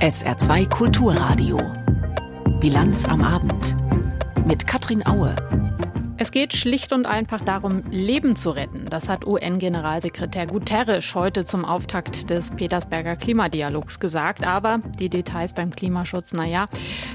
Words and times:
SR2 0.00 0.68
Kulturradio. 0.68 1.58
Bilanz 2.60 3.04
am 3.04 3.20
Abend. 3.20 3.74
Mit 4.46 4.64
Katrin 4.64 5.04
Aue. 5.04 5.34
Es 6.18 6.30
geht 6.30 6.52
schlicht 6.52 6.92
und 6.92 7.04
einfach 7.04 7.40
darum, 7.40 7.82
Leben 7.90 8.36
zu 8.36 8.50
retten. 8.50 8.86
Das 8.90 9.08
hat 9.08 9.26
UN-Generalsekretär 9.26 10.46
Guterres 10.46 11.16
heute 11.16 11.44
zum 11.44 11.64
Auftakt 11.64 12.30
des 12.30 12.50
Petersberger 12.50 13.16
Klimadialogs 13.16 13.98
gesagt. 13.98 14.46
Aber 14.46 14.78
die 15.00 15.08
Details 15.08 15.52
beim 15.52 15.70
Klimaschutz, 15.70 16.32
naja, 16.32 16.66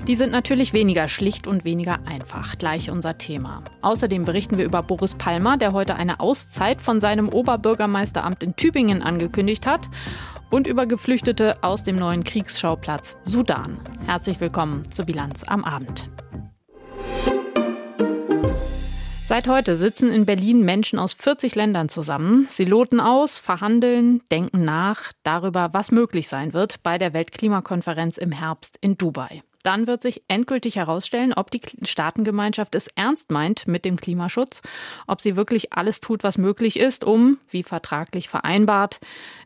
die 0.06 0.16
sind 0.16 0.34
natürlich 0.34 0.74
weniger 0.74 1.08
schlicht 1.08 1.48
und 1.48 1.64
weniger 1.64 2.00
einfach. 2.06 2.58
Gleich 2.58 2.92
unser 2.92 3.18
Thema. 3.18 3.64
Außerdem 3.82 4.26
berichten 4.26 4.58
wir 4.58 4.66
über 4.66 4.84
Boris 4.84 5.16
Palmer, 5.16 5.56
der 5.56 5.72
heute 5.72 5.96
eine 5.96 6.20
Auszeit 6.20 6.82
von 6.82 7.00
seinem 7.00 7.30
Oberbürgermeisteramt 7.30 8.44
in 8.44 8.58
Tübingen 8.58 9.02
angekündigt 9.02 9.66
hat 9.66 9.88
und 10.54 10.68
über 10.68 10.86
Geflüchtete 10.86 11.64
aus 11.64 11.82
dem 11.82 11.96
neuen 11.96 12.24
Kriegsschauplatz 12.24 13.18
Sudan. 13.24 13.80
Herzlich 14.06 14.40
willkommen 14.40 14.84
zur 14.92 15.06
Bilanz 15.06 15.44
am 15.44 15.64
Abend. 15.64 16.12
Seit 19.26 19.48
heute 19.48 19.78
sitzen 19.78 20.12
in 20.12 20.28
Berlin 20.28 20.64
Menschen 20.64 21.00
aus 21.00 21.14
40 21.14 21.56
Ländern 21.56 21.90
zusammen. 21.90 22.46
Sie 22.48 22.66
loten 22.66 23.00
aus, 23.00 23.40
verhandeln, 23.40 24.22
denken 24.30 24.64
nach 24.64 25.12
darüber, 25.24 25.70
was 25.72 25.92
möglich 25.92 26.28
sein 26.28 26.54
wird 26.54 26.84
bei 26.84 27.00
der 27.00 27.14
Weltklimakonferenz 27.14 28.20
im 28.20 28.32
Herbst 28.32 28.78
in 28.80 28.96
Dubai. 28.96 29.42
Dann 29.64 29.88
wird 29.88 30.02
sich 30.02 30.24
endgültig 30.28 30.76
herausstellen, 30.76 31.34
ob 31.34 31.50
die 31.50 31.62
Staatengemeinschaft 31.84 32.76
es 32.76 32.88
ernst 32.96 33.32
meint 33.32 33.68
mit 33.68 33.86
dem 33.86 33.96
Klimaschutz, 33.98 34.62
ob 35.08 35.22
sie 35.22 35.36
wirklich 35.36 35.74
alles 35.74 36.02
tut, 36.02 36.24
was 36.24 36.38
möglich 36.38 36.78
ist, 36.78 37.04
um, 37.04 37.40
wie 37.50 37.64
vertraglich 37.64 38.30
vereinbart, 38.30 39.00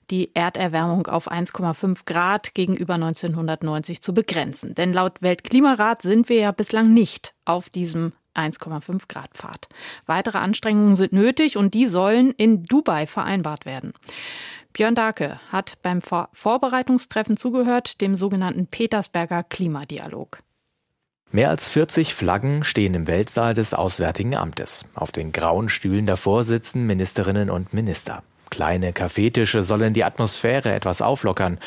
die 0.10 0.34
Erderwärmung 0.34 1.08
auf 1.08 1.32
1,5 1.32 2.06
Grad 2.06 2.54
gegenüber 2.54 2.96
1990 2.96 4.02
zu 4.02 4.14
begrenzen. 4.14 4.74
Denn 4.74 4.94
laut 4.94 5.22
Weltklimarat 5.22 6.02
sind 6.02 6.30
wir 6.30 6.38
ja 6.38 6.52
bislang 6.52 6.94
nicht 6.94 7.34
auf 7.46 7.70
diesem 7.70 8.14
1,5 8.38 9.08
Grad 9.08 9.34
Pfad. 9.34 9.68
Weitere 10.06 10.38
Anstrengungen 10.38 10.96
sind 10.96 11.12
nötig 11.12 11.58
und 11.58 11.74
die 11.74 11.88
sollen 11.88 12.32
in 12.32 12.64
Dubai 12.64 13.08
vereinbart 13.08 13.66
werden. 13.66 13.94
Björn 14.78 14.94
Darke 14.94 15.40
hat 15.52 15.82
beim 15.82 16.04
Vor 16.04 16.30
Vorbereitungstreffen 16.34 17.36
zugehört, 17.36 18.00
dem 18.00 18.16
sogenannten 18.16 18.68
Petersberger 18.68 19.42
Klimadialog. 19.42 20.38
Mehr 21.32 21.50
als 21.50 21.68
40 21.68 22.14
Flaggen 22.14 22.64
stehen 22.64 22.94
im 22.94 23.08
Weltsaal 23.08 23.56
des 23.56 23.74
Auswärtigen 23.74 24.36
Amtes. 24.36 24.86
Auf 24.94 25.12
den 25.12 25.32
grauen 25.32 25.68
Stühlen 25.70 26.06
davor 26.06 26.44
sitzen 26.44 26.86
Ministerinnen 26.86 27.50
und 27.50 27.74
Minister. 27.74 28.22
Kleine 28.52 28.94
Kaffeetische 28.94 29.64
sollen 29.64 29.96
die 29.96 30.04
Atmosphäre 30.04 30.72
etwas 30.72 31.02
auflockern. 31.02 31.58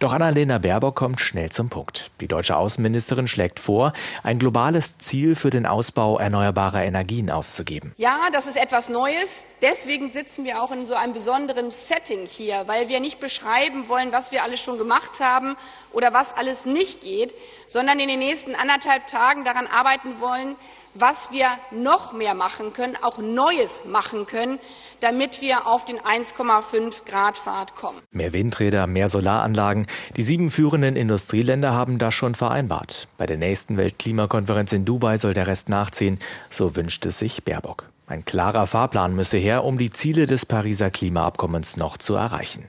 Doch 0.00 0.14
Annalena 0.14 0.56
Baerbock 0.56 0.96
kommt 0.96 1.20
schnell 1.20 1.50
zum 1.50 1.68
Punkt. 1.68 2.10
Die 2.22 2.26
deutsche 2.26 2.56
Außenministerin 2.56 3.28
schlägt 3.28 3.60
vor, 3.60 3.92
ein 4.22 4.38
globales 4.38 4.96
Ziel 4.96 5.34
für 5.34 5.50
den 5.50 5.66
Ausbau 5.66 6.18
erneuerbarer 6.18 6.82
Energien 6.82 7.28
auszugeben. 7.28 7.92
Ja, 7.98 8.16
das 8.32 8.46
ist 8.46 8.56
etwas 8.56 8.88
Neues. 8.88 9.44
Deswegen 9.60 10.10
sitzen 10.10 10.46
wir 10.46 10.62
auch 10.62 10.70
in 10.70 10.86
so 10.86 10.94
einem 10.94 11.12
besonderen 11.12 11.70
Setting 11.70 12.24
hier, 12.24 12.62
weil 12.66 12.88
wir 12.88 12.98
nicht 12.98 13.20
beschreiben 13.20 13.90
wollen, 13.90 14.10
was 14.10 14.32
wir 14.32 14.42
alles 14.42 14.60
schon 14.60 14.78
gemacht 14.78 15.20
haben 15.20 15.54
oder 15.92 16.14
was 16.14 16.34
alles 16.34 16.64
nicht 16.64 17.02
geht, 17.02 17.34
sondern 17.66 18.00
in 18.00 18.08
den 18.08 18.20
nächsten 18.20 18.54
anderthalb 18.54 19.06
Tagen 19.06 19.44
daran 19.44 19.66
arbeiten 19.66 20.18
wollen, 20.18 20.56
was 20.94 21.30
wir 21.30 21.46
noch 21.70 22.12
mehr 22.12 22.34
machen 22.34 22.72
können, 22.72 22.96
auch 23.00 23.18
Neues 23.18 23.84
machen 23.84 24.26
können, 24.26 24.58
damit 25.00 25.40
wir 25.40 25.66
auf 25.66 25.84
den 25.84 25.98
1,5 25.98 27.04
Grad 27.04 27.38
Pfad 27.38 27.76
kommen. 27.76 28.00
Mehr 28.10 28.32
Windräder, 28.32 28.86
mehr 28.86 29.08
Solaranlagen. 29.08 29.86
Die 30.16 30.22
sieben 30.22 30.50
führenden 30.50 30.96
Industrieländer 30.96 31.72
haben 31.72 31.98
das 31.98 32.14
schon 32.14 32.34
vereinbart. 32.34 33.08
Bei 33.18 33.26
der 33.26 33.36
nächsten 33.36 33.76
Weltklimakonferenz 33.76 34.72
in 34.72 34.84
Dubai 34.84 35.18
soll 35.18 35.34
der 35.34 35.46
Rest 35.46 35.68
nachziehen. 35.68 36.18
So 36.48 36.76
wünscht 36.76 37.06
es 37.06 37.18
sich 37.18 37.44
Baerbock. 37.44 37.88
Ein 38.06 38.24
klarer 38.24 38.66
Fahrplan 38.66 39.14
müsse 39.14 39.38
her, 39.38 39.64
um 39.64 39.78
die 39.78 39.90
Ziele 39.90 40.26
des 40.26 40.44
Pariser 40.44 40.90
Klimaabkommens 40.90 41.76
noch 41.76 41.96
zu 41.96 42.14
erreichen. 42.14 42.64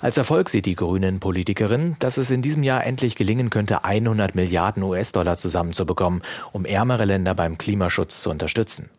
Als 0.00 0.16
Erfolg 0.16 0.48
sieht 0.48 0.66
die 0.66 0.74
grünen 0.74 1.20
Politikerin, 1.20 1.96
dass 1.98 2.16
es 2.16 2.30
in 2.30 2.42
diesem 2.42 2.62
Jahr 2.62 2.86
endlich 2.86 3.16
gelingen 3.16 3.50
könnte, 3.50 3.84
100 3.84 4.34
Milliarden 4.34 4.82
US-Dollar 4.82 5.36
zusammenzubekommen, 5.36 6.22
um 6.52 6.64
ärmere 6.64 7.04
Länder 7.04 7.34
beim 7.34 7.58
Klimaschutz 7.58 8.22
zu 8.22 8.30
unterstützen. 8.30 8.90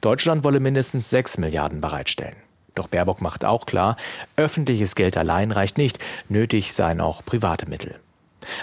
Deutschland 0.00 0.44
wolle 0.44 0.60
mindestens 0.60 1.10
6 1.10 1.38
Milliarden 1.38 1.80
bereitstellen. 1.80 2.36
Doch 2.76 2.86
Baerbock 2.86 3.20
macht 3.20 3.44
auch 3.44 3.66
klar, 3.66 3.96
öffentliches 4.36 4.94
Geld 4.94 5.16
allein 5.16 5.50
reicht 5.50 5.78
nicht, 5.78 5.98
nötig 6.28 6.72
seien 6.72 7.00
auch 7.00 7.24
private 7.24 7.68
Mittel. 7.68 7.96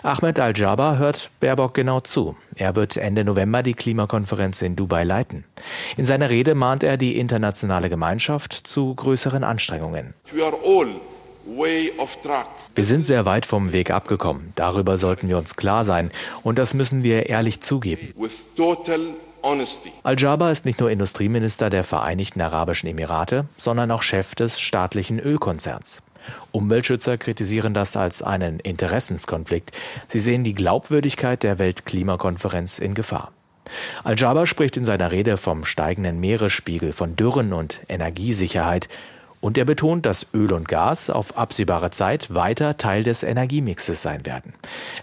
Ahmed 0.01 0.39
Al-Jaber 0.39 0.97
hört 0.97 1.29
Baerbock 1.39 1.73
genau 1.73 1.99
zu. 1.99 2.37
Er 2.55 2.75
wird 2.75 2.95
Ende 2.95 3.25
November 3.25 3.63
die 3.63 3.73
Klimakonferenz 3.73 4.61
in 4.61 4.75
Dubai 4.75 5.03
leiten. 5.03 5.43
In 5.97 6.05
seiner 6.05 6.29
Rede 6.29 6.55
mahnt 6.55 6.83
er 6.83 6.95
die 6.95 7.17
internationale 7.17 7.89
Gemeinschaft 7.89 8.53
zu 8.53 8.95
größeren 8.95 9.43
Anstrengungen. 9.43 10.13
Wir 12.75 12.85
sind 12.85 13.05
sehr 13.05 13.25
weit 13.25 13.45
vom 13.45 13.73
Weg 13.73 13.91
abgekommen. 13.91 14.53
Darüber 14.55 14.97
sollten 14.97 15.27
wir 15.27 15.37
uns 15.37 15.55
klar 15.55 15.83
sein. 15.83 16.11
Und 16.43 16.57
das 16.57 16.73
müssen 16.73 17.03
wir 17.03 17.27
ehrlich 17.27 17.61
zugeben. 17.61 18.13
Al-Jaber 20.03 20.51
ist 20.51 20.65
nicht 20.65 20.79
nur 20.79 20.89
Industrieminister 20.89 21.69
der 21.69 21.83
Vereinigten 21.83 22.39
Arabischen 22.39 22.87
Emirate, 22.87 23.45
sondern 23.57 23.91
auch 23.91 24.01
Chef 24.01 24.35
des 24.35 24.59
staatlichen 24.59 25.19
Ölkonzerns. 25.19 26.01
Umweltschützer 26.53 27.17
kritisieren 27.17 27.73
das 27.73 27.97
als 27.97 28.21
einen 28.21 28.59
Interessenskonflikt. 28.59 29.71
Sie 30.07 30.21
sehen 30.21 30.45
die 30.45 30.53
Glaubwürdigkeit 30.53 31.43
der 31.43 31.59
Weltklimakonferenz 31.59 32.79
in 32.79 32.93
Gefahr. 32.93 33.31
Al-Jaber 34.03 34.45
spricht 34.45 34.77
in 34.77 34.85
seiner 34.85 35.11
Rede 35.11 35.37
vom 35.37 35.65
steigenden 35.65 36.19
Meeresspiegel, 36.19 36.93
von 36.93 37.15
Dürren 37.15 37.53
und 37.53 37.81
Energiesicherheit 37.89 38.87
und 39.43 39.57
er 39.57 39.65
betont, 39.65 40.05
dass 40.05 40.27
Öl 40.33 40.53
und 40.53 40.69
Gas 40.69 41.09
auf 41.09 41.37
absehbare 41.37 41.91
Zeit 41.91 42.33
weiter 42.33 42.77
Teil 42.77 43.03
des 43.03 43.23
Energiemixes 43.23 44.01
sein 44.01 44.25
werden. 44.25 44.53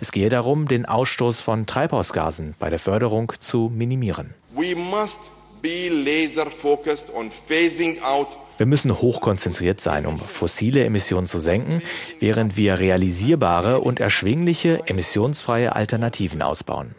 Es 0.00 0.12
gehe 0.12 0.30
darum, 0.30 0.66
den 0.66 0.86
Ausstoß 0.86 1.40
von 1.40 1.66
Treibhausgasen 1.66 2.54
bei 2.58 2.70
der 2.70 2.78
Förderung 2.78 3.34
zu 3.38 3.70
minimieren. 3.72 4.32
We 4.54 4.74
must 4.74 5.18
be 5.60 5.90
laser 5.90 6.46
focused 6.46 7.12
on 7.14 7.30
phasing 7.30 8.00
out 8.02 8.28
wir 8.60 8.66
müssen 8.66 9.00
hochkonzentriert 9.00 9.81
sein, 9.81 10.04
um 10.04 10.19
fossile 10.19 10.84
Emissionen 10.84 11.26
zu 11.26 11.38
senken, 11.38 11.81
während 12.19 12.59
wir 12.59 12.78
realisierbare 12.78 13.81
und 13.81 14.00
erschwingliche 14.00 14.82
emissionsfreie 14.84 15.75
Alternativen 15.75 16.43
ausbauen. 16.43 16.94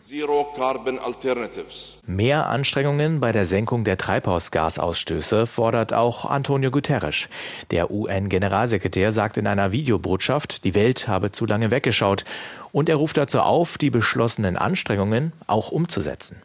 Mehr 2.08 2.48
Anstrengungen 2.48 3.20
bei 3.20 3.32
der 3.32 3.46
Senkung 3.46 3.84
der 3.84 4.00
Treibhausgasausstöße 4.00 5.46
fordert 5.46 5.94
auch 5.94 6.26
Antonio 6.26 6.72
Guterres. 6.72 7.28
Der 7.70 7.92
UN-Generalsekretär 7.92 9.12
sagt 9.12 9.38
in 9.38 9.46
einer 9.46 9.72
Videobotschaft, 9.72 10.64
die 10.64 10.74
Welt 10.74 11.08
habe 11.08 11.32
zu 11.32 11.46
lange 11.46 11.70
weggeschaut 11.70 12.26
und 12.72 12.90
er 12.90 12.96
ruft 12.96 13.18
dazu 13.18 13.40
auf, 13.40 13.78
die 13.78 13.92
beschlossenen 13.92 14.58
Anstrengungen 14.58 15.32
auch 15.46 15.70
umzusetzen. 15.70 16.42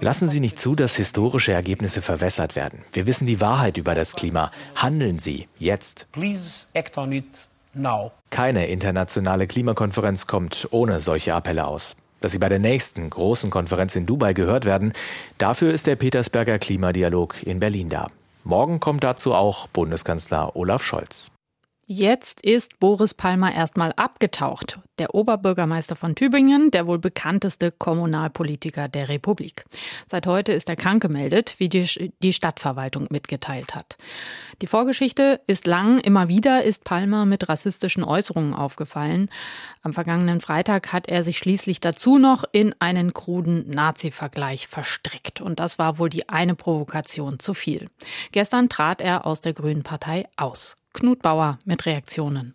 Lassen 0.00 0.28
Sie 0.28 0.40
nicht 0.40 0.58
zu, 0.58 0.74
dass 0.74 0.96
historische 0.96 1.52
Ergebnisse 1.52 2.02
verwässert 2.02 2.54
werden. 2.56 2.84
Wir 2.92 3.06
wissen 3.06 3.26
die 3.26 3.40
Wahrheit 3.40 3.76
über 3.76 3.94
das 3.94 4.14
Klima. 4.14 4.50
Handeln 4.76 5.18
Sie 5.18 5.48
jetzt. 5.58 6.06
Keine 8.30 8.66
internationale 8.66 9.46
Klimakonferenz 9.46 10.26
kommt 10.26 10.68
ohne 10.70 11.00
solche 11.00 11.34
Appelle 11.34 11.66
aus. 11.66 11.96
Dass 12.20 12.32
sie 12.32 12.38
bei 12.38 12.48
der 12.48 12.58
nächsten 12.58 13.10
großen 13.10 13.50
Konferenz 13.50 13.96
in 13.96 14.06
Dubai 14.06 14.32
gehört 14.32 14.64
werden, 14.64 14.92
dafür 15.38 15.74
ist 15.74 15.86
der 15.86 15.96
Petersberger 15.96 16.58
Klimadialog 16.58 17.42
in 17.42 17.60
Berlin 17.60 17.90
da. 17.90 18.08
Morgen 18.44 18.80
kommt 18.80 19.04
dazu 19.04 19.34
auch 19.34 19.68
Bundeskanzler 19.68 20.56
Olaf 20.56 20.82
Scholz. 20.82 21.33
Jetzt 21.86 22.40
ist 22.40 22.80
Boris 22.80 23.12
Palmer 23.12 23.54
erstmal 23.54 23.92
abgetaucht, 23.92 24.78
der 24.98 25.14
Oberbürgermeister 25.14 25.96
von 25.96 26.14
Tübingen, 26.14 26.70
der 26.70 26.86
wohl 26.86 26.98
bekannteste 26.98 27.72
Kommunalpolitiker 27.72 28.88
der 28.88 29.10
Republik. 29.10 29.66
Seit 30.06 30.26
heute 30.26 30.52
ist 30.52 30.70
er 30.70 30.76
krank 30.76 31.02
gemeldet, 31.02 31.56
wie 31.58 31.68
die, 31.68 32.10
die 32.22 32.32
Stadtverwaltung 32.32 33.08
mitgeteilt 33.10 33.74
hat. 33.74 33.98
Die 34.62 34.66
Vorgeschichte 34.66 35.42
ist 35.46 35.66
lang. 35.66 35.98
Immer 35.98 36.28
wieder 36.28 36.64
ist 36.64 36.84
Palmer 36.84 37.26
mit 37.26 37.50
rassistischen 37.50 38.02
Äußerungen 38.02 38.54
aufgefallen. 38.54 39.28
Am 39.82 39.92
vergangenen 39.92 40.40
Freitag 40.40 40.90
hat 40.94 41.06
er 41.08 41.22
sich 41.22 41.36
schließlich 41.36 41.80
dazu 41.80 42.16
noch 42.16 42.44
in 42.50 42.74
einen 42.78 43.12
kruden 43.12 43.68
Nazi-Vergleich 43.68 44.68
verstrickt. 44.68 45.42
Und 45.42 45.60
das 45.60 45.78
war 45.78 45.98
wohl 45.98 46.08
die 46.08 46.30
eine 46.30 46.54
Provokation 46.54 47.40
zu 47.40 47.52
viel. 47.52 47.90
Gestern 48.32 48.70
trat 48.70 49.02
er 49.02 49.26
aus 49.26 49.42
der 49.42 49.52
Grünen 49.52 49.82
Partei 49.82 50.24
aus. 50.38 50.76
Knut 50.94 51.22
Bauer 51.22 51.58
mit 51.64 51.86
Reaktionen. 51.86 52.54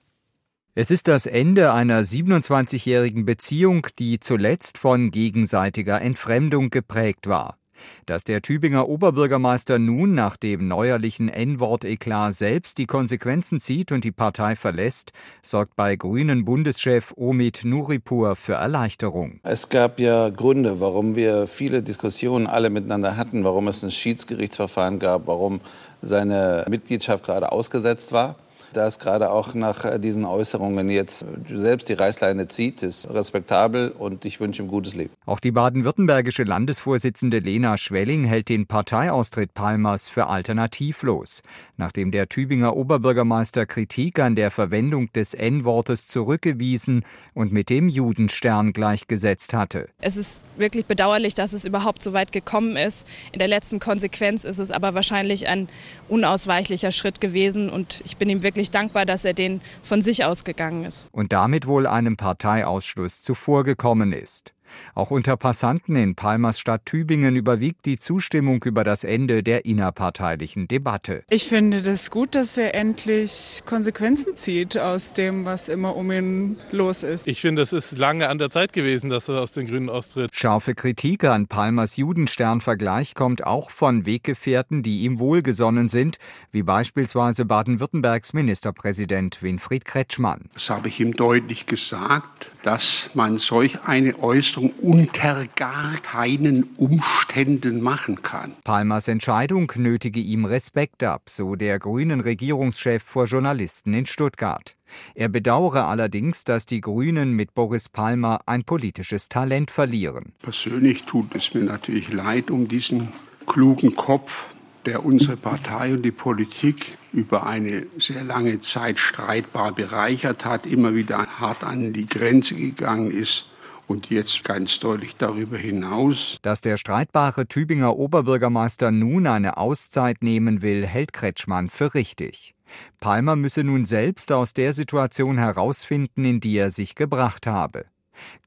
Es 0.73 0.91
ist 0.91 1.09
das 1.09 1.25
Ende 1.25 1.73
einer 1.73 2.03
27-jährigen 2.03 3.25
Beziehung, 3.25 3.85
die 3.99 4.21
zuletzt 4.21 4.77
von 4.77 5.11
gegenseitiger 5.11 6.01
Entfremdung 6.01 6.69
geprägt 6.69 7.27
war. 7.27 7.57
Dass 8.05 8.23
der 8.23 8.41
Tübinger 8.41 8.87
Oberbürgermeister 8.87 9.79
nun 9.79 10.13
nach 10.13 10.37
dem 10.37 10.67
neuerlichen 10.67 11.29
N-Wort-Eklat 11.29 12.33
selbst 12.33 12.77
die 12.77 12.85
Konsequenzen 12.85 13.59
zieht 13.59 13.91
und 13.91 14.03
die 14.03 14.11
Partei 14.11 14.55
verlässt, 14.55 15.11
sorgt 15.43 15.75
bei 15.75 15.95
Grünen 15.95 16.45
Bundeschef 16.45 17.13
Omid 17.15 17.61
Nuripur 17.65 18.35
für 18.35 18.53
Erleichterung. 18.53 19.39
Es 19.43 19.69
gab 19.69 19.99
ja 19.99 20.29
Gründe, 20.29 20.79
warum 20.79 21.15
wir 21.15 21.47
viele 21.47 21.81
Diskussionen 21.83 22.47
alle 22.47 22.69
miteinander 22.69 23.17
hatten, 23.17 23.43
warum 23.43 23.67
es 23.67 23.83
ein 23.83 23.91
Schiedsgerichtsverfahren 23.91 24.99
gab, 24.99 25.27
warum 25.27 25.61
seine 26.01 26.65
Mitgliedschaft 26.69 27.23
gerade 27.25 27.51
ausgesetzt 27.51 28.11
war 28.11 28.35
da 28.73 28.87
es 28.87 28.99
gerade 28.99 29.31
auch 29.31 29.53
nach 29.53 29.85
äh, 29.85 29.99
diesen 29.99 30.25
Äußerungen 30.25 30.89
jetzt 30.89 31.25
selbst 31.53 31.89
die 31.89 31.93
Reißleine 31.93 32.47
zieht, 32.47 32.83
ist 32.83 33.09
respektabel 33.09 33.91
und 33.91 34.25
ich 34.25 34.39
wünsche 34.39 34.61
ihm 34.61 34.67
gutes 34.67 34.95
Leben. 34.95 35.11
Auch 35.25 35.39
die 35.39 35.51
baden-württembergische 35.51 36.43
Landesvorsitzende 36.43 37.39
Lena 37.39 37.77
Schwelling 37.77 38.25
hält 38.25 38.49
den 38.49 38.67
Parteiaustritt 38.67 39.53
Palmers 39.53 40.09
für 40.09 40.27
alternativlos, 40.27 41.41
nachdem 41.77 42.11
der 42.11 42.29
Tübinger 42.29 42.75
Oberbürgermeister 42.75 43.65
Kritik 43.65 44.19
an 44.19 44.35
der 44.35 44.51
Verwendung 44.51 45.11
des 45.13 45.33
N-Wortes 45.33 46.07
zurückgewiesen 46.07 47.05
und 47.33 47.51
mit 47.51 47.69
dem 47.69 47.89
Judenstern 47.89 48.73
gleichgesetzt 48.73 49.53
hatte. 49.53 49.89
Es 50.01 50.17
ist 50.17 50.41
wirklich 50.57 50.85
bedauerlich, 50.85 51.35
dass 51.35 51.53
es 51.53 51.65
überhaupt 51.65 52.03
so 52.03 52.13
weit 52.13 52.31
gekommen 52.31 52.75
ist. 52.75 53.07
In 53.31 53.39
der 53.39 53.47
letzten 53.47 53.79
Konsequenz 53.79 54.43
ist 54.43 54.59
es 54.59 54.71
aber 54.71 54.93
wahrscheinlich 54.93 55.47
ein 55.47 55.69
unausweichlicher 56.07 56.91
Schritt 56.91 57.21
gewesen 57.21 57.69
und 57.69 58.01
ich 58.05 58.17
bin 58.17 58.29
ihm 58.29 58.43
wirklich 58.43 58.58
wirklich 58.59 58.71
dankbar, 58.71 59.05
dass 59.05 59.23
er 59.23 59.33
den 59.33 59.61
von 59.81 60.01
sich 60.01 60.25
ausgegangen 60.25 60.83
ist. 60.83 61.07
Und 61.11 61.31
damit 61.31 61.65
wohl 61.65 61.87
einem 61.87 62.17
Parteiausschluss 62.17 63.21
zuvorgekommen 63.23 64.11
ist. 64.11 64.53
Auch 64.95 65.11
unter 65.11 65.37
Passanten 65.37 65.95
in 65.95 66.15
Palmers 66.15 66.59
Stadt 66.59 66.85
Tübingen 66.85 67.35
überwiegt 67.35 67.85
die 67.85 67.97
Zustimmung 67.97 68.63
über 68.63 68.83
das 68.83 69.03
Ende 69.03 69.43
der 69.43 69.65
innerparteilichen 69.65 70.67
Debatte. 70.67 71.23
Ich 71.29 71.47
finde 71.47 71.81
das 71.81 72.11
gut, 72.11 72.35
dass 72.35 72.57
er 72.57 72.75
endlich 72.75 73.61
Konsequenzen 73.65 74.35
zieht 74.35 74.77
aus 74.77 75.13
dem, 75.13 75.45
was 75.45 75.67
immer 75.69 75.95
um 75.95 76.11
ihn 76.11 76.57
los 76.71 77.03
ist. 77.03 77.27
Ich 77.27 77.41
finde, 77.41 77.61
es 77.61 77.73
ist 77.73 77.97
lange 77.97 78.29
an 78.29 78.37
der 78.37 78.49
Zeit 78.49 78.73
gewesen, 78.73 79.09
dass 79.09 79.29
er 79.29 79.41
aus 79.41 79.51
den 79.53 79.67
Grünen 79.67 79.89
austritt. 79.89 80.35
Scharfe 80.35 80.75
Kritik 80.75 81.23
an 81.23 81.47
Palmers 81.47 81.97
Judenstern-Vergleich 81.97 83.15
kommt 83.15 83.45
auch 83.45 83.71
von 83.71 84.05
Weggefährten, 84.05 84.83
die 84.83 85.03
ihm 85.03 85.19
wohlgesonnen 85.19 85.87
sind, 85.87 86.17
wie 86.51 86.63
beispielsweise 86.63 87.45
Baden-Württembergs 87.45 88.33
Ministerpräsident 88.33 89.41
Winfried 89.41 89.85
Kretschmann. 89.85 90.49
Das 90.53 90.69
habe 90.69 90.89
ich 90.89 90.99
ihm 90.99 91.15
deutlich 91.15 91.65
gesagt, 91.65 92.51
dass 92.63 93.09
man 93.13 93.37
solch 93.37 93.83
eine 93.83 94.21
Äußerung 94.21 94.58
Leistung 94.59 94.71
unter 94.81 95.47
gar 95.55 95.97
keinen 96.01 96.63
Umständen 96.77 97.81
machen 97.81 98.21
kann. 98.21 98.53
Palmers 98.63 99.07
Entscheidung 99.07 99.71
nötige 99.77 100.19
ihm 100.19 100.45
Respekt 100.45 101.03
ab, 101.03 101.23
so 101.27 101.55
der 101.55 101.79
grünen 101.79 102.19
Regierungschef 102.19 103.01
vor 103.03 103.25
Journalisten 103.25 103.93
in 103.93 104.05
Stuttgart. 104.05 104.75
Er 105.15 105.29
bedauere 105.29 105.85
allerdings, 105.85 106.43
dass 106.43 106.65
die 106.65 106.81
Grünen 106.81 107.33
mit 107.33 107.53
Boris 107.53 107.89
Palmer 107.89 108.39
ein 108.45 108.63
politisches 108.63 109.29
Talent 109.29 109.71
verlieren. 109.71 110.33
Persönlich 110.41 111.03
tut 111.03 111.35
es 111.35 111.53
mir 111.53 111.63
natürlich 111.63 112.11
leid 112.11 112.49
um 112.49 112.67
diesen 112.67 113.09
klugen 113.45 113.95
Kopf, 113.95 114.47
der 114.85 115.05
unsere 115.05 115.37
Partei 115.37 115.93
und 115.93 116.03
die 116.03 116.11
Politik 116.11 116.97
über 117.11 117.45
eine 117.45 117.85
sehr 117.97 118.23
lange 118.23 118.59
Zeit 118.59 118.97
streitbar 118.97 119.73
bereichert 119.73 120.45
hat, 120.45 120.65
immer 120.65 120.95
wieder 120.95 121.17
hart 121.39 121.63
an 121.63 121.93
die 121.93 122.07
Grenze 122.07 122.55
gegangen 122.55 123.11
ist 123.11 123.48
und 123.89 124.09
jetzt 124.09 124.43
ganz 124.43 124.79
deutlich 124.79 125.15
darüber 125.17 125.57
hinaus. 125.57 126.37
Dass 126.41 126.61
der 126.61 126.77
streitbare 126.77 127.47
Tübinger 127.47 127.97
Oberbürgermeister 127.97 128.91
nun 128.91 129.27
eine 129.27 129.57
Auszeit 129.57 130.21
nehmen 130.21 130.61
will, 130.61 130.85
hält 130.85 131.11
Kretschmann 131.11 131.69
für 131.69 131.93
richtig. 131.93 132.53
Palmer 132.99 133.35
müsse 133.35 133.63
nun 133.63 133.85
selbst 133.85 134.31
aus 134.31 134.53
der 134.53 134.73
Situation 134.73 135.39
herausfinden, 135.39 136.23
in 136.23 136.39
die 136.39 136.55
er 136.55 136.69
sich 136.69 136.93
gebracht 136.93 137.47
habe. 137.47 137.85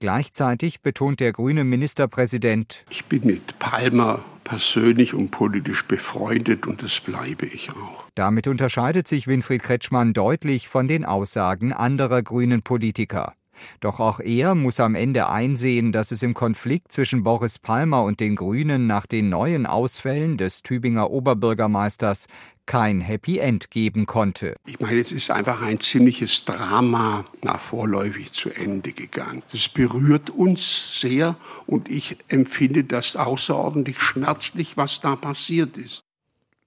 Gleichzeitig 0.00 0.82
betont 0.82 1.18
der 1.20 1.32
grüne 1.32 1.64
Ministerpräsident, 1.64 2.84
ich 2.90 3.06
bin 3.06 3.26
mit 3.26 3.58
Palmer 3.58 4.22
persönlich 4.44 5.14
und 5.14 5.30
politisch 5.30 5.84
befreundet 5.86 6.66
und 6.66 6.82
das 6.82 7.00
bleibe 7.00 7.46
ich 7.46 7.70
auch. 7.70 8.04
Damit 8.14 8.46
unterscheidet 8.46 9.08
sich 9.08 9.26
Winfried 9.26 9.62
Kretschmann 9.62 10.12
deutlich 10.12 10.68
von 10.68 10.88
den 10.88 11.04
Aussagen 11.04 11.72
anderer 11.72 12.22
grünen 12.22 12.62
Politiker. 12.62 13.34
Doch 13.80 14.00
auch 14.00 14.20
er 14.20 14.54
muss 14.54 14.80
am 14.80 14.94
Ende 14.94 15.28
einsehen, 15.28 15.92
dass 15.92 16.10
es 16.10 16.22
im 16.22 16.34
Konflikt 16.34 16.92
zwischen 16.92 17.22
Boris 17.22 17.58
Palmer 17.58 18.04
und 18.04 18.20
den 18.20 18.36
Grünen 18.36 18.86
nach 18.86 19.06
den 19.06 19.28
neuen 19.28 19.66
Ausfällen 19.66 20.36
des 20.36 20.62
Tübinger 20.62 21.10
Oberbürgermeisters 21.10 22.26
kein 22.66 23.00
Happy 23.00 23.38
End 23.38 23.70
geben 23.70 24.06
konnte. 24.06 24.56
Ich 24.66 24.80
meine, 24.80 25.00
es 25.00 25.12
ist 25.12 25.30
einfach 25.30 25.62
ein 25.62 25.80
ziemliches 25.80 26.44
Drama 26.44 27.24
nach 27.42 27.60
vorläufig 27.60 28.32
zu 28.32 28.50
Ende 28.50 28.92
gegangen. 28.92 29.42
Das 29.52 29.68
berührt 29.68 30.30
uns 30.30 31.00
sehr 31.00 31.36
und 31.66 31.90
ich 31.90 32.18
empfinde 32.28 32.84
das 32.84 33.16
außerordentlich 33.16 34.00
schmerzlich, 34.00 34.76
was 34.76 35.00
da 35.00 35.16
passiert 35.16 35.76
ist. 35.76 36.04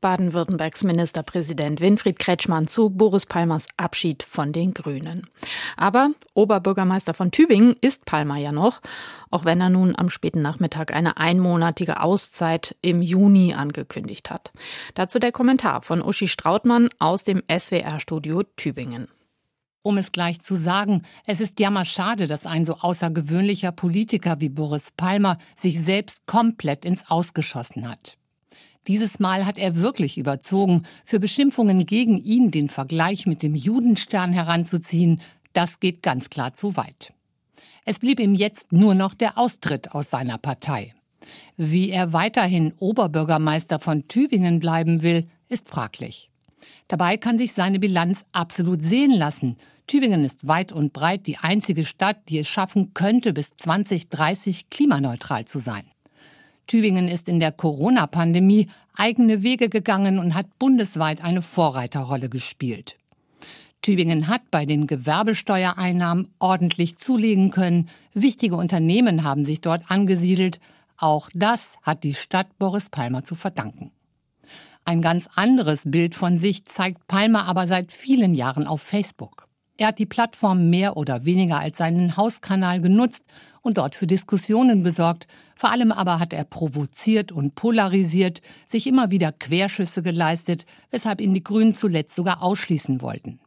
Baden-Württembergs 0.05 0.83
Ministerpräsident 0.83 1.81
Winfried 1.81 2.19
Kretschmann 2.19 2.67
zu 2.67 2.91
Boris 2.91 3.25
Palmers 3.25 3.65
Abschied 3.75 4.21
von 4.21 4.53
den 4.53 4.75
Grünen. 4.75 5.25
Aber 5.77 6.11
Oberbürgermeister 6.35 7.15
von 7.15 7.31
Tübingen 7.31 7.75
ist 7.81 8.05
Palmer 8.05 8.37
ja 8.37 8.51
noch, 8.51 8.81
auch 9.31 9.45
wenn 9.45 9.59
er 9.59 9.71
nun 9.71 9.95
am 9.95 10.11
späten 10.11 10.43
Nachmittag 10.43 10.93
eine 10.93 11.17
einmonatige 11.17 12.01
Auszeit 12.01 12.75
im 12.83 13.01
Juni 13.01 13.55
angekündigt 13.55 14.29
hat. 14.29 14.51
Dazu 14.93 15.17
der 15.17 15.31
Kommentar 15.31 15.81
von 15.81 16.03
Uschi 16.03 16.27
Strautmann 16.27 16.89
aus 16.99 17.23
dem 17.23 17.41
SWR-Studio 17.49 18.43
Tübingen. 18.57 19.07
Um 19.81 19.97
es 19.97 20.11
gleich 20.11 20.39
zu 20.39 20.53
sagen, 20.53 21.01
es 21.25 21.41
ist 21.41 21.59
jammerschade, 21.59 22.27
dass 22.27 22.45
ein 22.45 22.65
so 22.65 22.75
außergewöhnlicher 22.75 23.71
Politiker 23.71 24.39
wie 24.39 24.49
Boris 24.49 24.91
Palmer 24.95 25.39
sich 25.55 25.83
selbst 25.83 26.27
komplett 26.27 26.85
ins 26.85 27.09
Ausgeschossen 27.09 27.89
hat. 27.89 28.19
Dieses 28.87 29.19
Mal 29.19 29.45
hat 29.45 29.57
er 29.57 29.77
wirklich 29.77 30.17
überzogen. 30.17 30.83
Für 31.03 31.19
Beschimpfungen 31.19 31.85
gegen 31.85 32.17
ihn 32.17 32.51
den 32.51 32.69
Vergleich 32.69 33.25
mit 33.25 33.41
dem 33.41 33.55
Judenstern 33.55 34.31
heranzuziehen, 34.31 35.21
das 35.53 35.79
geht 35.79 36.03
ganz 36.03 36.29
klar 36.29 36.53
zu 36.53 36.75
weit. 36.75 37.13
Es 37.85 37.99
blieb 37.99 38.19
ihm 38.19 38.35
jetzt 38.35 38.71
nur 38.71 38.93
noch 38.93 39.13
der 39.13 39.37
Austritt 39.37 39.91
aus 39.93 40.09
seiner 40.09 40.37
Partei. 40.37 40.93
Wie 41.57 41.89
er 41.89 42.13
weiterhin 42.13 42.73
Oberbürgermeister 42.79 43.79
von 43.79 44.07
Tübingen 44.07 44.59
bleiben 44.59 45.01
will, 45.01 45.27
ist 45.49 45.69
fraglich. 45.69 46.29
Dabei 46.87 47.17
kann 47.17 47.37
sich 47.37 47.53
seine 47.53 47.79
Bilanz 47.79 48.25
absolut 48.31 48.83
sehen 48.83 49.11
lassen. 49.11 49.57
Tübingen 49.87 50.23
ist 50.23 50.47
weit 50.47 50.71
und 50.71 50.93
breit 50.93 51.25
die 51.25 51.37
einzige 51.37 51.85
Stadt, 51.85 52.17
die 52.29 52.39
es 52.39 52.47
schaffen 52.47 52.93
könnte, 52.93 53.33
bis 53.33 53.55
2030 53.55 54.69
klimaneutral 54.69 55.45
zu 55.45 55.59
sein. 55.59 55.85
Tübingen 56.67 57.07
ist 57.07 57.29
in 57.29 57.39
der 57.39 57.51
Corona-Pandemie 57.51 58.67
eigene 58.95 59.43
Wege 59.43 59.69
gegangen 59.69 60.19
und 60.19 60.33
hat 60.33 60.57
bundesweit 60.57 61.23
eine 61.23 61.41
Vorreiterrolle 61.41 62.29
gespielt. 62.29 62.97
Tübingen 63.81 64.27
hat 64.27 64.49
bei 64.49 64.65
den 64.65 64.87
Gewerbesteuereinnahmen 64.87 66.29
ordentlich 66.39 66.97
zulegen 66.97 67.51
können. 67.51 67.87
Wichtige 68.13 68.55
Unternehmen 68.55 69.23
haben 69.23 69.45
sich 69.45 69.61
dort 69.61 69.83
angesiedelt. 69.91 70.59
Auch 70.97 71.29
das 71.35 71.75
hat 71.83 72.03
die 72.03 72.15
Stadt 72.15 72.47
Boris 72.57 72.89
Palmer 72.89 73.23
zu 73.23 73.35
verdanken. 73.35 73.91
Ein 74.85 75.01
ganz 75.01 75.27
anderes 75.35 75.81
Bild 75.85 76.15
von 76.15 76.39
sich 76.39 76.65
zeigt 76.65 77.07
Palmer 77.07 77.45
aber 77.45 77.67
seit 77.67 77.91
vielen 77.91 78.33
Jahren 78.33 78.65
auf 78.65 78.81
Facebook. 78.81 79.47
Er 79.77 79.87
hat 79.87 79.99
die 79.99 80.05
Plattform 80.05 80.69
mehr 80.69 80.95
oder 80.95 81.25
weniger 81.25 81.59
als 81.59 81.77
seinen 81.77 82.15
Hauskanal 82.17 82.81
genutzt 82.81 83.23
und 83.65 83.79
dort 83.79 83.95
für 83.95 84.05
Diskussionen 84.05 84.83
besorgt. 84.83 85.27
Vor 85.55 85.71
allem 85.71 85.91
aber 85.91 86.19
hat 86.19 86.33
er 86.33 86.43
provoziert 86.43 87.31
und 87.31 87.55
polarisiert, 87.55 88.41
sich 88.67 88.85
immer 88.85 89.09
wieder 89.09 89.31
Querschüsse 89.31 90.03
geleistet, 90.03 90.65
weshalb 90.91 91.19
ihn 91.19 91.33
die 91.33 91.43
Grünen 91.43 91.73
zuletzt 91.73 92.15
sogar 92.15 92.43
ausschließen 92.43 93.01
wollten. 93.01 93.39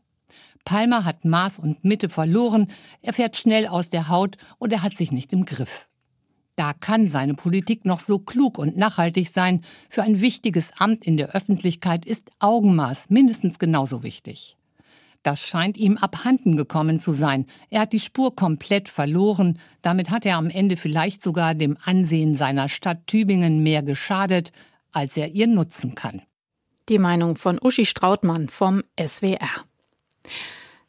Palmer 0.64 1.04
hat 1.04 1.24
Maß 1.24 1.60
und 1.60 1.84
Mitte 1.84 2.08
verloren, 2.08 2.66
er 3.00 3.12
fährt 3.12 3.36
schnell 3.36 3.68
aus 3.68 3.90
der 3.90 4.08
Haut 4.08 4.36
und 4.58 4.72
er 4.72 4.82
hat 4.82 4.94
sich 4.94 5.12
nicht 5.12 5.32
im 5.32 5.44
Griff. 5.44 5.88
Da 6.56 6.72
kann 6.72 7.06
seine 7.06 7.34
Politik 7.34 7.84
noch 7.84 8.00
so 8.00 8.18
klug 8.18 8.58
und 8.58 8.76
nachhaltig 8.76 9.28
sein. 9.28 9.62
Für 9.88 10.02
ein 10.02 10.20
wichtiges 10.20 10.72
Amt 10.76 11.06
in 11.06 11.16
der 11.16 11.30
Öffentlichkeit 11.36 12.04
ist 12.04 12.32
Augenmaß 12.40 13.10
mindestens 13.10 13.60
genauso 13.60 14.02
wichtig. 14.02 14.57
Das 15.22 15.40
scheint 15.40 15.76
ihm 15.76 15.98
abhanden 15.98 16.56
gekommen 16.56 17.00
zu 17.00 17.12
sein. 17.12 17.46
Er 17.70 17.82
hat 17.82 17.92
die 17.92 18.00
Spur 18.00 18.34
komplett 18.34 18.88
verloren. 18.88 19.58
Damit 19.82 20.10
hat 20.10 20.24
er 20.24 20.36
am 20.36 20.48
Ende 20.48 20.76
vielleicht 20.76 21.22
sogar 21.22 21.54
dem 21.54 21.76
Ansehen 21.84 22.34
seiner 22.34 22.68
Stadt 22.68 23.06
Tübingen 23.06 23.62
mehr 23.62 23.82
geschadet, 23.82 24.52
als 24.92 25.16
er 25.16 25.28
ihr 25.28 25.46
nutzen 25.46 25.94
kann. 25.94 26.22
Die 26.88 26.98
Meinung 26.98 27.36
von 27.36 27.58
Uschi 27.60 27.84
Strautmann 27.84 28.48
vom 28.48 28.82
SWR. 28.98 29.64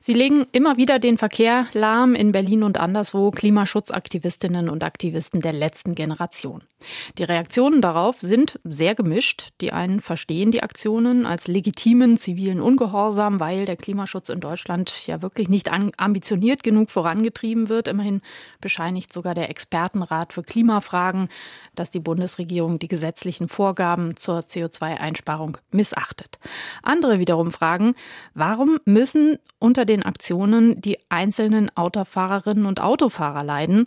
Sie 0.09 0.15
legen 0.15 0.47
immer 0.53 0.75
wieder 0.75 0.97
den 0.97 1.19
Verkehr 1.19 1.67
lahm 1.73 2.15
in 2.15 2.31
Berlin 2.31 2.63
und 2.63 2.79
anderswo 2.79 3.29
Klimaschutzaktivistinnen 3.29 4.67
und 4.67 4.83
Aktivisten 4.83 5.39
der 5.39 5.53
letzten 5.53 5.93
Generation. 5.93 6.63
Die 7.19 7.23
Reaktionen 7.23 7.79
darauf 7.79 8.19
sind 8.19 8.59
sehr 8.63 8.95
gemischt. 8.95 9.49
Die 9.61 9.71
einen 9.71 10.01
verstehen 10.01 10.49
die 10.49 10.63
Aktionen 10.63 11.27
als 11.27 11.47
legitimen 11.47 12.17
zivilen 12.17 12.59
Ungehorsam, 12.59 13.39
weil 13.39 13.65
der 13.65 13.75
Klimaschutz 13.75 14.29
in 14.29 14.39
Deutschland 14.39 15.05
ja 15.05 15.21
wirklich 15.21 15.47
nicht 15.47 15.69
ambitioniert 15.71 16.63
genug 16.63 16.89
vorangetrieben 16.89 17.69
wird. 17.69 17.87
Immerhin 17.87 18.21
bescheinigt 18.61 19.13
sogar 19.13 19.35
der 19.35 19.51
Expertenrat 19.51 20.33
für 20.33 20.41
Klimafragen, 20.41 21.29
dass 21.75 21.91
die 21.91 21.99
Bundesregierung 21.99 22.79
die 22.79 22.87
gesetzlichen 22.87 23.47
Vorgaben 23.47 24.17
zur 24.17 24.39
CO2-Einsparung 24.39 25.59
missachtet. 25.69 26.39
Andere 26.81 27.19
wiederum 27.19 27.51
fragen, 27.51 27.93
warum 28.33 28.79
müssen 28.85 29.37
unter 29.59 29.85
den 29.85 29.98
Aktionen 30.03 30.81
die 30.81 30.97
einzelnen 31.09 31.75
Autofahrerinnen 31.75 32.65
und 32.65 32.81
Autofahrer 32.81 33.43
leiden. 33.43 33.85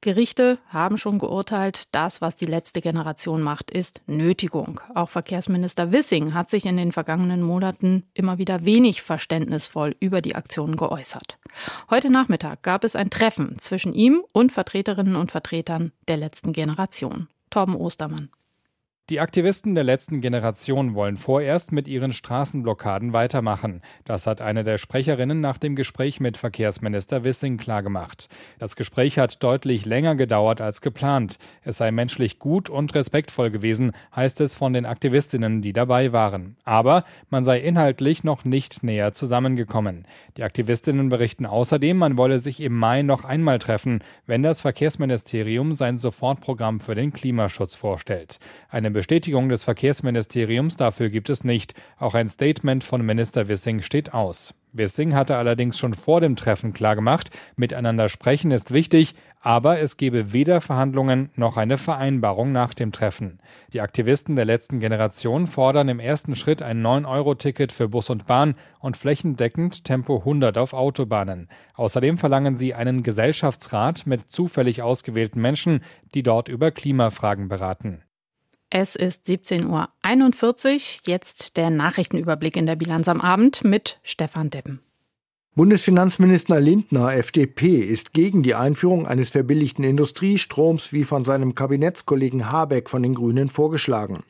Gerichte 0.00 0.58
haben 0.68 0.96
schon 0.96 1.18
geurteilt, 1.18 1.84
das, 1.92 2.20
was 2.20 2.36
die 2.36 2.46
letzte 2.46 2.80
Generation 2.80 3.42
macht, 3.42 3.72
ist 3.72 4.00
Nötigung. 4.06 4.80
Auch 4.94 5.08
Verkehrsminister 5.08 5.90
Wissing 5.90 6.34
hat 6.34 6.50
sich 6.50 6.66
in 6.66 6.76
den 6.76 6.92
vergangenen 6.92 7.42
Monaten 7.42 8.04
immer 8.14 8.38
wieder 8.38 8.64
wenig 8.64 9.02
verständnisvoll 9.02 9.96
über 9.98 10.20
die 10.22 10.36
Aktionen 10.36 10.76
geäußert. 10.76 11.38
Heute 11.90 12.10
Nachmittag 12.10 12.62
gab 12.62 12.84
es 12.84 12.94
ein 12.94 13.10
Treffen 13.10 13.58
zwischen 13.58 13.92
ihm 13.92 14.22
und 14.32 14.52
Vertreterinnen 14.52 15.16
und 15.16 15.32
Vertretern 15.32 15.90
der 16.06 16.16
letzten 16.16 16.52
Generation. 16.52 17.26
Torben 17.50 17.74
Ostermann. 17.74 18.30
Die 19.10 19.20
Aktivisten 19.20 19.74
der 19.74 19.84
letzten 19.84 20.20
Generation 20.20 20.94
wollen 20.94 21.16
vorerst 21.16 21.72
mit 21.72 21.88
ihren 21.88 22.12
Straßenblockaden 22.12 23.14
weitermachen. 23.14 23.80
Das 24.04 24.26
hat 24.26 24.42
eine 24.42 24.64
der 24.64 24.76
Sprecherinnen 24.76 25.40
nach 25.40 25.56
dem 25.56 25.76
Gespräch 25.76 26.20
mit 26.20 26.36
Verkehrsminister 26.36 27.24
Wissing 27.24 27.56
klargemacht. 27.56 28.28
Das 28.58 28.76
Gespräch 28.76 29.18
hat 29.18 29.42
deutlich 29.42 29.86
länger 29.86 30.14
gedauert 30.14 30.60
als 30.60 30.82
geplant. 30.82 31.38
Es 31.62 31.78
sei 31.78 31.90
menschlich 31.90 32.38
gut 32.38 32.68
und 32.68 32.94
respektvoll 32.94 33.50
gewesen, 33.50 33.92
heißt 34.14 34.42
es 34.42 34.54
von 34.54 34.74
den 34.74 34.84
Aktivistinnen, 34.84 35.62
die 35.62 35.72
dabei 35.72 36.12
waren. 36.12 36.56
Aber 36.64 37.04
man 37.30 37.44
sei 37.44 37.60
inhaltlich 37.60 38.24
noch 38.24 38.44
nicht 38.44 38.82
näher 38.82 39.14
zusammengekommen. 39.14 40.04
Die 40.36 40.42
Aktivistinnen 40.42 41.08
berichten 41.08 41.46
außerdem, 41.46 41.96
man 41.96 42.18
wolle 42.18 42.40
sich 42.40 42.60
im 42.60 42.76
Mai 42.76 43.00
noch 43.00 43.24
einmal 43.24 43.58
treffen, 43.58 44.00
wenn 44.26 44.42
das 44.42 44.60
Verkehrsministerium 44.60 45.72
sein 45.72 45.96
Sofortprogramm 45.96 46.78
für 46.78 46.94
den 46.94 47.14
Klimaschutz 47.14 47.74
vorstellt. 47.74 48.38
Eine 48.68 48.97
Bestätigung 48.98 49.48
des 49.48 49.62
Verkehrsministeriums 49.62 50.76
dafür 50.76 51.08
gibt 51.08 51.30
es 51.30 51.44
nicht. 51.44 51.74
Auch 51.98 52.14
ein 52.14 52.28
Statement 52.28 52.82
von 52.82 53.06
Minister 53.06 53.46
Wissing 53.46 53.80
steht 53.80 54.12
aus. 54.12 54.54
Wissing 54.72 55.14
hatte 55.14 55.36
allerdings 55.36 55.78
schon 55.78 55.94
vor 55.94 56.20
dem 56.20 56.34
Treffen 56.34 56.72
klargemacht, 56.72 57.30
miteinander 57.54 58.08
sprechen 58.08 58.50
ist 58.50 58.72
wichtig, 58.72 59.14
aber 59.40 59.78
es 59.78 59.98
gebe 59.98 60.32
weder 60.32 60.60
Verhandlungen 60.60 61.30
noch 61.36 61.56
eine 61.56 61.78
Vereinbarung 61.78 62.50
nach 62.50 62.74
dem 62.74 62.90
Treffen. 62.90 63.38
Die 63.72 63.80
Aktivisten 63.80 64.34
der 64.34 64.46
letzten 64.46 64.80
Generation 64.80 65.46
fordern 65.46 65.88
im 65.88 66.00
ersten 66.00 66.34
Schritt 66.34 66.60
ein 66.60 66.84
9-Euro-Ticket 66.84 67.70
für 67.70 67.88
Bus 67.88 68.10
und 68.10 68.26
Bahn 68.26 68.56
und 68.80 68.96
flächendeckend 68.96 69.84
Tempo 69.84 70.18
100 70.18 70.58
auf 70.58 70.72
Autobahnen. 70.72 71.48
Außerdem 71.74 72.18
verlangen 72.18 72.56
sie 72.56 72.74
einen 72.74 73.04
Gesellschaftsrat 73.04 74.08
mit 74.08 74.28
zufällig 74.28 74.82
ausgewählten 74.82 75.40
Menschen, 75.40 75.82
die 76.14 76.24
dort 76.24 76.48
über 76.48 76.72
Klimafragen 76.72 77.48
beraten. 77.48 78.02
Es 78.70 78.96
ist 78.96 79.26
17.41 79.26 79.66
Uhr. 79.66 80.80
Jetzt 81.06 81.56
der 81.56 81.70
Nachrichtenüberblick 81.70 82.54
in 82.54 82.66
der 82.66 82.76
Bilanz 82.76 83.08
am 83.08 83.22
Abend 83.22 83.64
mit 83.64 83.98
Stefan 84.02 84.50
Deppen. 84.50 84.80
Bundesfinanzminister 85.54 86.60
Lindner, 86.60 87.14
FDP, 87.14 87.78
ist 87.78 88.12
gegen 88.12 88.42
die 88.42 88.54
Einführung 88.54 89.06
eines 89.06 89.30
verbilligten 89.30 89.84
Industriestroms 89.84 90.92
wie 90.92 91.02
von 91.02 91.24
seinem 91.24 91.54
Kabinettskollegen 91.54 92.52
Habeck 92.52 92.90
von 92.90 93.02
den 93.02 93.14
Grünen 93.14 93.48
vorgeschlagen. 93.48 94.22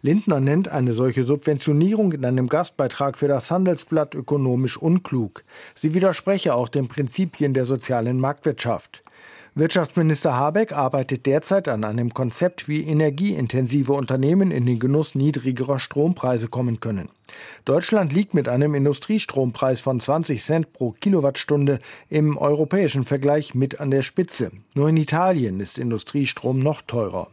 Lindner 0.00 0.40
nennt 0.40 0.68
eine 0.68 0.94
solche 0.94 1.22
Subventionierung 1.22 2.12
in 2.12 2.24
einem 2.24 2.48
Gastbeitrag 2.48 3.18
für 3.18 3.28
das 3.28 3.50
Handelsblatt 3.50 4.14
ökonomisch 4.14 4.76
unklug. 4.76 5.44
Sie 5.76 5.94
widerspreche 5.94 6.54
auch 6.54 6.68
den 6.68 6.88
Prinzipien 6.88 7.54
der 7.54 7.66
sozialen 7.66 8.18
Marktwirtschaft. 8.18 9.04
Wirtschaftsminister 9.54 10.34
Habeck 10.34 10.72
arbeitet 10.72 11.26
derzeit 11.26 11.68
an 11.68 11.84
einem 11.84 12.14
Konzept, 12.14 12.68
wie 12.68 12.86
energieintensive 12.86 13.92
Unternehmen 13.92 14.50
in 14.50 14.64
den 14.64 14.78
Genuss 14.78 15.14
niedrigerer 15.14 15.78
Strompreise 15.78 16.48
kommen 16.48 16.80
können. 16.80 17.10
Deutschland 17.66 18.14
liegt 18.14 18.32
mit 18.32 18.48
einem 18.48 18.74
Industriestrompreis 18.74 19.82
von 19.82 20.00
20 20.00 20.42
Cent 20.42 20.72
pro 20.72 20.92
Kilowattstunde 20.92 21.80
im 22.08 22.38
europäischen 22.38 23.04
Vergleich 23.04 23.54
mit 23.54 23.78
an 23.78 23.90
der 23.90 24.00
Spitze. 24.00 24.52
Nur 24.74 24.88
in 24.88 24.96
Italien 24.96 25.60
ist 25.60 25.78
Industriestrom 25.78 26.58
noch 26.58 26.80
teurer. 26.80 27.28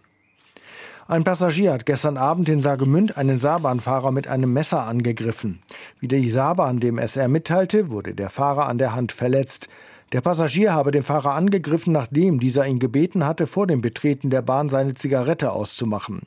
Ein 1.08 1.24
Passagier 1.24 1.72
hat 1.72 1.86
gestern 1.86 2.18
Abend 2.18 2.50
in 2.50 2.62
Saargemünd 2.62 3.16
einen 3.16 3.40
Saarbahnfahrer 3.40 4.12
mit 4.12 4.28
einem 4.28 4.52
Messer 4.52 4.84
angegriffen. 4.84 5.60
Wie 6.02 6.10
die 6.10 6.30
Saarbahn 6.30 6.82
dem 6.82 6.98
SR 6.98 7.30
mitteilte, 7.30 7.90
wurde 7.92 8.14
der 8.14 8.30
Fahrer 8.30 8.68
an 8.68 8.78
der 8.78 8.94
Hand 8.94 9.14
verletzt. 9.14 9.70
Der 10.12 10.22
Passagier 10.22 10.74
habe 10.74 10.90
den 10.90 11.04
Fahrer 11.04 11.36
angegriffen, 11.36 11.94
nachdem 11.94 12.40
dieser 12.40 12.66
ihn 12.66 12.80
gebeten 12.80 13.28
hatte, 13.28 13.46
vor 13.46 13.68
dem 13.68 13.82
Betreten 13.82 14.32
der 14.32 14.42
Bahn 14.42 14.68
seine 14.68 14.96
Zigarette 14.96 15.52
auszumachen. 15.52 16.24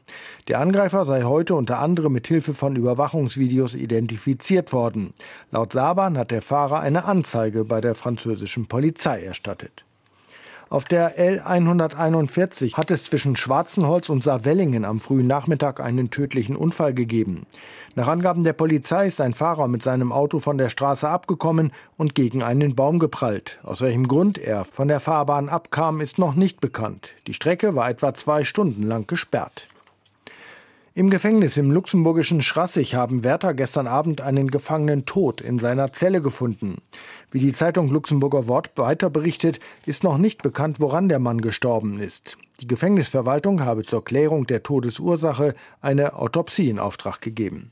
Der 0.46 0.60
Angreifer 0.60 1.04
sei 1.04 1.24
heute 1.24 1.56
unter 1.56 1.80
anderem 1.80 2.12
mit 2.12 2.28
Hilfe 2.28 2.54
von 2.54 2.76
Überwachungsvideos 2.76 3.74
identifiziert 3.74 4.72
worden. 4.72 5.14
Laut 5.50 5.72
Saban 5.72 6.16
hat 6.16 6.30
der 6.30 6.42
Fahrer 6.42 6.78
eine 6.78 7.04
Anzeige 7.06 7.64
bei 7.64 7.80
der 7.80 7.96
französischen 7.96 8.66
Polizei 8.66 9.24
erstattet. 9.24 9.84
Auf 10.72 10.86
der 10.86 11.18
L141 11.18 12.78
hat 12.78 12.90
es 12.90 13.04
zwischen 13.04 13.36
Schwarzenholz 13.36 14.08
und 14.08 14.24
Saarwellingen 14.24 14.86
am 14.86 15.00
frühen 15.00 15.26
Nachmittag 15.26 15.80
einen 15.80 16.08
tödlichen 16.08 16.56
Unfall 16.56 16.94
gegeben. 16.94 17.44
Nach 17.94 18.08
Angaben 18.08 18.42
der 18.42 18.54
Polizei 18.54 19.06
ist 19.06 19.20
ein 19.20 19.34
Fahrer 19.34 19.68
mit 19.68 19.82
seinem 19.82 20.12
Auto 20.12 20.38
von 20.38 20.56
der 20.56 20.70
Straße 20.70 21.06
abgekommen 21.06 21.72
und 21.98 22.14
gegen 22.14 22.42
einen 22.42 22.74
Baum 22.74 22.98
geprallt. 22.98 23.58
Aus 23.64 23.82
welchem 23.82 24.08
Grund 24.08 24.38
er 24.38 24.64
von 24.64 24.88
der 24.88 25.00
Fahrbahn 25.00 25.50
abkam, 25.50 26.00
ist 26.00 26.18
noch 26.18 26.34
nicht 26.34 26.58
bekannt. 26.62 27.10
Die 27.26 27.34
Strecke 27.34 27.74
war 27.74 27.90
etwa 27.90 28.14
zwei 28.14 28.42
Stunden 28.42 28.84
lang 28.84 29.06
gesperrt. 29.06 29.66
Im 30.94 31.08
Gefängnis 31.08 31.56
im 31.56 31.70
luxemburgischen 31.70 32.42
Schrassig 32.42 32.94
haben 32.94 33.25
Wärter 33.25 33.54
gestern 33.54 33.87
Abend 33.87 34.20
einen 34.20 34.50
Gefangenen 34.50 35.06
tot 35.06 35.40
in 35.40 35.58
seiner 35.58 35.90
Zelle 35.94 36.20
gefunden. 36.20 36.82
Wie 37.30 37.40
die 37.40 37.54
Zeitung 37.54 37.88
Luxemburger 37.88 38.46
Wort 38.46 38.72
weiter 38.76 39.08
berichtet, 39.08 39.58
ist 39.87 40.04
noch 40.04 40.18
nicht 40.18 40.42
bekannt, 40.42 40.80
woran 40.80 41.08
der 41.08 41.18
Mann 41.18 41.40
gestorben 41.40 41.99
ist. 41.99 42.37
Die 42.61 42.66
Gefängnisverwaltung 42.66 43.64
habe 43.64 43.84
zur 43.84 44.04
Klärung 44.04 44.46
der 44.46 44.62
Todesursache 44.62 45.54
eine 45.80 46.14
Autopsie 46.14 46.68
in 46.68 46.78
Auftrag 46.78 47.22
gegeben. 47.22 47.70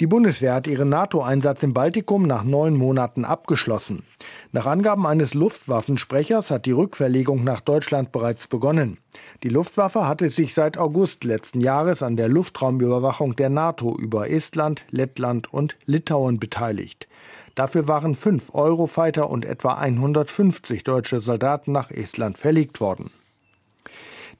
Die 0.00 0.06
Bundeswehr 0.06 0.54
hat 0.54 0.66
ihren 0.66 0.88
NATO-Einsatz 0.88 1.62
im 1.62 1.74
Baltikum 1.74 2.22
nach 2.22 2.42
neun 2.42 2.74
Monaten 2.74 3.26
abgeschlossen. 3.26 4.02
Nach 4.50 4.64
Angaben 4.64 5.06
eines 5.06 5.34
Luftwaffensprechers 5.34 6.50
hat 6.50 6.64
die 6.64 6.72
Rückverlegung 6.72 7.44
nach 7.44 7.60
Deutschland 7.60 8.10
bereits 8.10 8.46
begonnen. 8.46 8.96
Die 9.42 9.50
Luftwaffe 9.50 10.08
hatte 10.08 10.30
sich 10.30 10.54
seit 10.54 10.78
August 10.78 11.24
letzten 11.24 11.60
Jahres 11.60 12.02
an 12.02 12.16
der 12.16 12.30
Luftraumüberwachung 12.30 13.36
der 13.36 13.50
NATO 13.50 13.94
über 13.94 14.30
Estland, 14.30 14.86
Lettland 14.90 15.52
und 15.52 15.76
Litauen 15.84 16.40
beteiligt. 16.40 17.06
Dafür 17.54 17.86
waren 17.86 18.14
fünf 18.14 18.54
Eurofighter 18.54 19.28
und 19.28 19.44
etwa 19.44 19.74
150 19.74 20.82
deutsche 20.82 21.20
Soldaten 21.20 21.72
nach 21.72 21.90
Estland 21.90 22.38
verlegt 22.38 22.80
worden. 22.80 23.10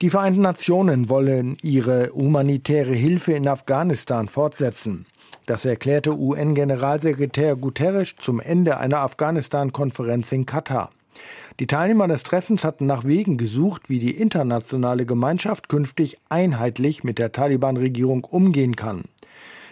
Die 0.00 0.08
Vereinten 0.08 0.40
Nationen 0.40 1.10
wollen 1.10 1.58
ihre 1.60 2.08
humanitäre 2.14 2.94
Hilfe 2.94 3.34
in 3.34 3.46
Afghanistan 3.46 4.28
fortsetzen. 4.28 5.04
Das 5.50 5.64
erklärte 5.64 6.16
UN-Generalsekretär 6.16 7.56
Guterres 7.56 8.14
zum 8.16 8.38
Ende 8.38 8.78
einer 8.78 9.00
Afghanistan-Konferenz 9.00 10.30
in 10.30 10.46
Katar. 10.46 10.90
Die 11.58 11.66
Teilnehmer 11.66 12.06
des 12.06 12.22
Treffens 12.22 12.62
hatten 12.62 12.86
nach 12.86 13.04
Wegen 13.04 13.36
gesucht, 13.36 13.90
wie 13.90 13.98
die 13.98 14.12
internationale 14.12 15.06
Gemeinschaft 15.06 15.68
künftig 15.68 16.18
einheitlich 16.28 17.02
mit 17.02 17.18
der 17.18 17.32
Taliban-Regierung 17.32 18.22
umgehen 18.22 18.76
kann. 18.76 19.06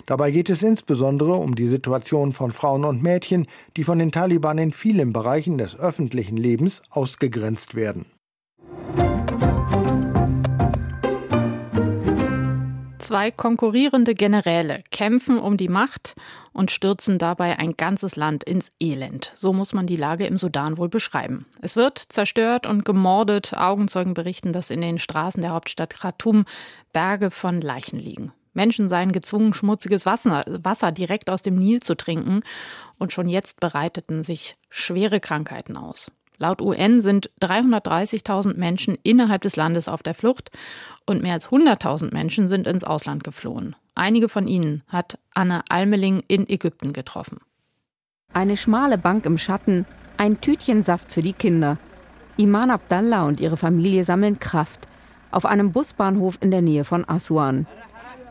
Dabei 0.04 0.32
geht 0.32 0.50
es 0.50 0.64
insbesondere 0.64 1.34
um 1.34 1.54
die 1.54 1.68
Situation 1.68 2.32
von 2.32 2.50
Frauen 2.50 2.84
und 2.84 3.00
Mädchen, 3.00 3.46
die 3.76 3.84
von 3.84 4.00
den 4.00 4.10
Taliban 4.10 4.58
in 4.58 4.72
vielen 4.72 5.12
Bereichen 5.12 5.58
des 5.58 5.78
öffentlichen 5.78 6.36
Lebens 6.38 6.82
ausgegrenzt 6.90 7.76
werden. 7.76 8.06
Zwei 13.08 13.30
konkurrierende 13.30 14.12
Generäle 14.12 14.80
kämpfen 14.90 15.38
um 15.38 15.56
die 15.56 15.70
Macht 15.70 16.14
und 16.52 16.70
stürzen 16.70 17.16
dabei 17.16 17.58
ein 17.58 17.74
ganzes 17.74 18.16
Land 18.16 18.44
ins 18.44 18.70
Elend. 18.80 19.32
So 19.34 19.54
muss 19.54 19.72
man 19.72 19.86
die 19.86 19.96
Lage 19.96 20.26
im 20.26 20.36
Sudan 20.36 20.76
wohl 20.76 20.90
beschreiben. 20.90 21.46
Es 21.62 21.74
wird 21.74 21.98
zerstört 21.98 22.66
und 22.66 22.84
gemordet. 22.84 23.54
Augenzeugen 23.54 24.12
berichten, 24.12 24.52
dass 24.52 24.70
in 24.70 24.82
den 24.82 24.98
Straßen 24.98 25.40
der 25.40 25.52
Hauptstadt 25.52 25.98
Khartoum 25.98 26.44
Berge 26.92 27.30
von 27.30 27.62
Leichen 27.62 27.98
liegen. 27.98 28.34
Menschen 28.52 28.90
seien 28.90 29.12
gezwungen, 29.12 29.54
schmutziges 29.54 30.04
Wasser, 30.04 30.44
Wasser 30.46 30.92
direkt 30.92 31.30
aus 31.30 31.40
dem 31.40 31.58
Nil 31.58 31.80
zu 31.80 31.96
trinken. 31.96 32.42
Und 32.98 33.14
schon 33.14 33.26
jetzt 33.26 33.58
bereiteten 33.58 34.22
sich 34.22 34.54
schwere 34.68 35.18
Krankheiten 35.18 35.78
aus. 35.78 36.12
Laut 36.38 36.62
UN 36.62 37.00
sind 37.00 37.30
330.000 37.40 38.56
Menschen 38.56 38.96
innerhalb 39.02 39.42
des 39.42 39.56
Landes 39.56 39.88
auf 39.88 40.02
der 40.02 40.14
Flucht 40.14 40.50
und 41.04 41.22
mehr 41.22 41.34
als 41.34 41.48
100.000 41.48 42.14
Menschen 42.14 42.48
sind 42.48 42.66
ins 42.66 42.84
Ausland 42.84 43.24
geflohen. 43.24 43.74
Einige 43.94 44.28
von 44.28 44.46
ihnen 44.46 44.82
hat 44.88 45.18
Anne 45.34 45.62
Almeling 45.68 46.22
in 46.28 46.48
Ägypten 46.48 46.92
getroffen. 46.92 47.38
Eine 48.32 48.56
schmale 48.56 48.98
Bank 48.98 49.26
im 49.26 49.38
Schatten, 49.38 49.84
ein 50.16 50.40
Tütchen 50.40 50.84
Saft 50.84 51.12
für 51.12 51.22
die 51.22 51.32
Kinder. 51.32 51.78
Iman 52.36 52.70
Abdallah 52.70 53.24
und 53.24 53.40
ihre 53.40 53.56
Familie 53.56 54.04
sammeln 54.04 54.38
Kraft 54.38 54.86
auf 55.32 55.44
einem 55.44 55.72
Busbahnhof 55.72 56.38
in 56.40 56.52
der 56.52 56.62
Nähe 56.62 56.84
von 56.84 57.08
Aswan. 57.08 57.66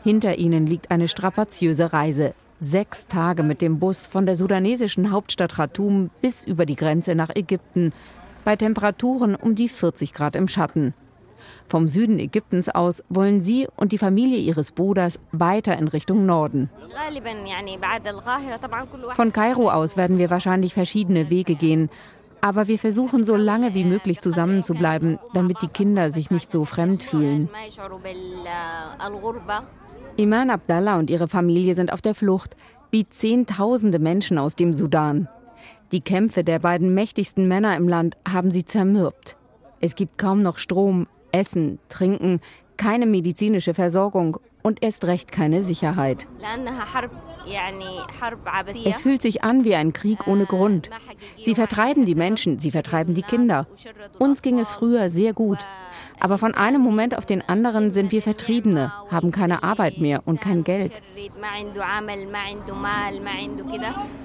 Hinter 0.02 0.38
ihnen 0.38 0.66
liegt 0.66 0.90
eine 0.90 1.08
strapaziöse 1.08 1.92
Reise. 1.92 2.34
Sechs 2.60 3.06
Tage 3.06 3.44
mit 3.44 3.60
dem 3.60 3.78
Bus 3.78 4.06
von 4.06 4.26
der 4.26 4.34
sudanesischen 4.34 5.12
Hauptstadt 5.12 5.54
Khartoum 5.54 6.10
bis 6.20 6.44
über 6.44 6.66
die 6.66 6.74
Grenze 6.74 7.14
nach 7.14 7.30
Ägypten, 7.34 7.92
bei 8.44 8.56
Temperaturen 8.56 9.36
um 9.36 9.54
die 9.54 9.68
40 9.68 10.12
Grad 10.12 10.34
im 10.34 10.48
Schatten. 10.48 10.92
Vom 11.68 11.86
Süden 11.86 12.18
Ägyptens 12.18 12.68
aus 12.68 13.04
wollen 13.08 13.42
sie 13.42 13.68
und 13.76 13.92
die 13.92 13.98
Familie 13.98 14.38
ihres 14.38 14.72
Bruders 14.72 15.20
weiter 15.30 15.78
in 15.78 15.86
Richtung 15.86 16.26
Norden. 16.26 16.68
Von 19.14 19.32
Kairo 19.32 19.70
aus 19.70 19.96
werden 19.96 20.18
wir 20.18 20.30
wahrscheinlich 20.30 20.74
verschiedene 20.74 21.30
Wege 21.30 21.54
gehen, 21.54 21.90
aber 22.40 22.66
wir 22.66 22.78
versuchen 22.78 23.24
so 23.24 23.36
lange 23.36 23.74
wie 23.74 23.84
möglich 23.84 24.20
zusammenzubleiben, 24.20 25.18
damit 25.32 25.62
die 25.62 25.68
Kinder 25.68 26.10
sich 26.10 26.30
nicht 26.30 26.50
so 26.50 26.64
fremd 26.64 27.02
fühlen. 27.02 27.48
Iman 30.18 30.50
Abdallah 30.50 30.98
und 30.98 31.10
ihre 31.10 31.28
Familie 31.28 31.76
sind 31.76 31.92
auf 31.92 32.02
der 32.02 32.14
Flucht, 32.14 32.56
wie 32.90 33.08
Zehntausende 33.08 34.00
Menschen 34.00 34.36
aus 34.36 34.56
dem 34.56 34.72
Sudan. 34.72 35.28
Die 35.92 36.00
Kämpfe 36.00 36.42
der 36.42 36.58
beiden 36.58 36.92
mächtigsten 36.92 37.46
Männer 37.46 37.76
im 37.76 37.86
Land 37.86 38.16
haben 38.28 38.50
sie 38.50 38.64
zermürbt. 38.64 39.36
Es 39.80 39.94
gibt 39.94 40.18
kaum 40.18 40.42
noch 40.42 40.58
Strom, 40.58 41.06
Essen, 41.30 41.78
Trinken, 41.88 42.40
keine 42.76 43.06
medizinische 43.06 43.74
Versorgung 43.74 44.38
und 44.64 44.82
erst 44.82 45.04
recht 45.04 45.30
keine 45.30 45.62
Sicherheit. 45.62 46.26
Es 48.84 49.02
fühlt 49.02 49.22
sich 49.22 49.44
an 49.44 49.64
wie 49.64 49.76
ein 49.76 49.92
Krieg 49.92 50.26
ohne 50.26 50.46
Grund. 50.46 50.90
Sie 51.44 51.54
vertreiben 51.54 52.06
die 52.06 52.16
Menschen, 52.16 52.58
sie 52.58 52.72
vertreiben 52.72 53.14
die 53.14 53.22
Kinder. 53.22 53.68
Uns 54.18 54.42
ging 54.42 54.58
es 54.58 54.72
früher 54.72 55.10
sehr 55.10 55.32
gut. 55.32 55.58
Aber 56.20 56.38
von 56.38 56.54
einem 56.54 56.80
Moment 56.80 57.16
auf 57.16 57.26
den 57.26 57.48
anderen 57.48 57.92
sind 57.92 58.10
wir 58.12 58.22
Vertriebene, 58.22 58.92
haben 59.10 59.30
keine 59.30 59.62
Arbeit 59.62 59.98
mehr 59.98 60.22
und 60.24 60.40
kein 60.40 60.64
Geld. 60.64 61.00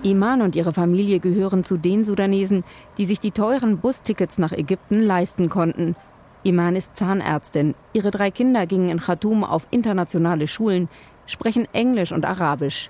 Iman 0.03 0.41
und 0.41 0.55
ihre 0.55 0.73
Familie 0.73 1.19
gehören 1.19 1.63
zu 1.63 1.77
den 1.77 2.03
Sudanesen, 2.03 2.63
die 2.97 3.05
sich 3.05 3.19
die 3.19 3.31
teuren 3.31 3.77
Bustickets 3.77 4.38
nach 4.38 4.51
Ägypten 4.51 5.00
leisten 5.00 5.50
konnten. 5.50 5.95
Iman 6.43 6.75
ist 6.75 6.97
Zahnärztin. 6.97 7.75
Ihre 7.93 8.12
drei 8.12 8.31
Kinder 8.31 8.65
gingen 8.65 8.89
in 8.89 9.00
Khartoum 9.00 9.43
auf 9.43 9.67
internationale 9.71 10.47
Schulen, 10.47 10.89
sprechen 11.25 11.67
Englisch 11.73 12.12
und 12.12 12.25
Arabisch. 12.25 12.89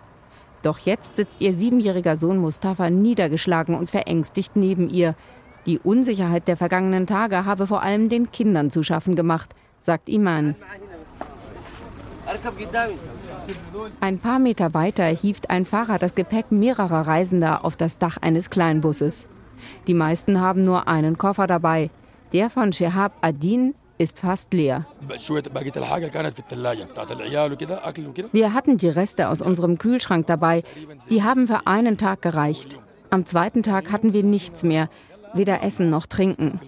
Doch 0.63 0.79
jetzt 0.79 1.17
sitzt 1.17 1.41
ihr 1.41 1.53
siebenjähriger 1.55 2.15
Sohn 2.15 2.37
Mustafa 2.37 2.89
niedergeschlagen 2.89 3.75
und 3.75 3.91
verängstigt 3.91 4.55
neben 4.55 4.89
ihr. 4.89 5.13
Die 5.65 5.79
Unsicherheit 5.79 6.47
der 6.47 6.57
vergangenen 6.57 7.07
Tage 7.07 7.45
habe 7.45 7.67
vor 7.67 7.81
allem 7.81 8.09
den 8.09 8.31
Kindern 8.31 8.69
zu 8.69 8.83
schaffen 8.83 9.15
gemacht, 9.15 9.55
sagt 9.79 10.09
Iman. 10.09 10.55
Ein 14.01 14.19
paar 14.19 14.39
Meter 14.39 14.73
weiter 14.73 15.05
hieft 15.05 15.49
ein 15.49 15.65
Fahrer 15.65 15.99
das 15.99 16.15
Gepäck 16.15 16.51
mehrerer 16.51 17.07
Reisender 17.07 17.63
auf 17.63 17.75
das 17.75 17.97
Dach 17.97 18.17
eines 18.17 18.49
Kleinbusses. 18.49 19.25
Die 19.87 19.93
meisten 19.93 20.41
haben 20.41 20.63
nur 20.63 20.87
einen 20.87 21.17
Koffer 21.17 21.47
dabei. 21.47 21.89
Der 22.33 22.49
von 22.49 22.73
Shehab 22.73 23.13
Adin 23.21 23.75
ist 23.97 24.19
fast 24.19 24.53
leer. 24.53 24.85
Wir 28.31 28.53
hatten 28.53 28.77
die 28.77 28.89
Reste 28.89 29.29
aus 29.29 29.41
unserem 29.41 29.77
Kühlschrank 29.77 30.27
dabei. 30.27 30.63
Die 31.09 31.23
haben 31.23 31.47
für 31.47 31.67
einen 31.67 31.97
Tag 31.97 32.21
gereicht. 32.21 32.79
Am 33.09 33.25
zweiten 33.25 33.63
Tag 33.63 33.91
hatten 33.91 34.13
wir 34.13 34.23
nichts 34.23 34.63
mehr 34.63 34.89
weder 35.33 35.63
essen 35.63 35.89
noch 35.89 36.05
trinken. 36.05 36.59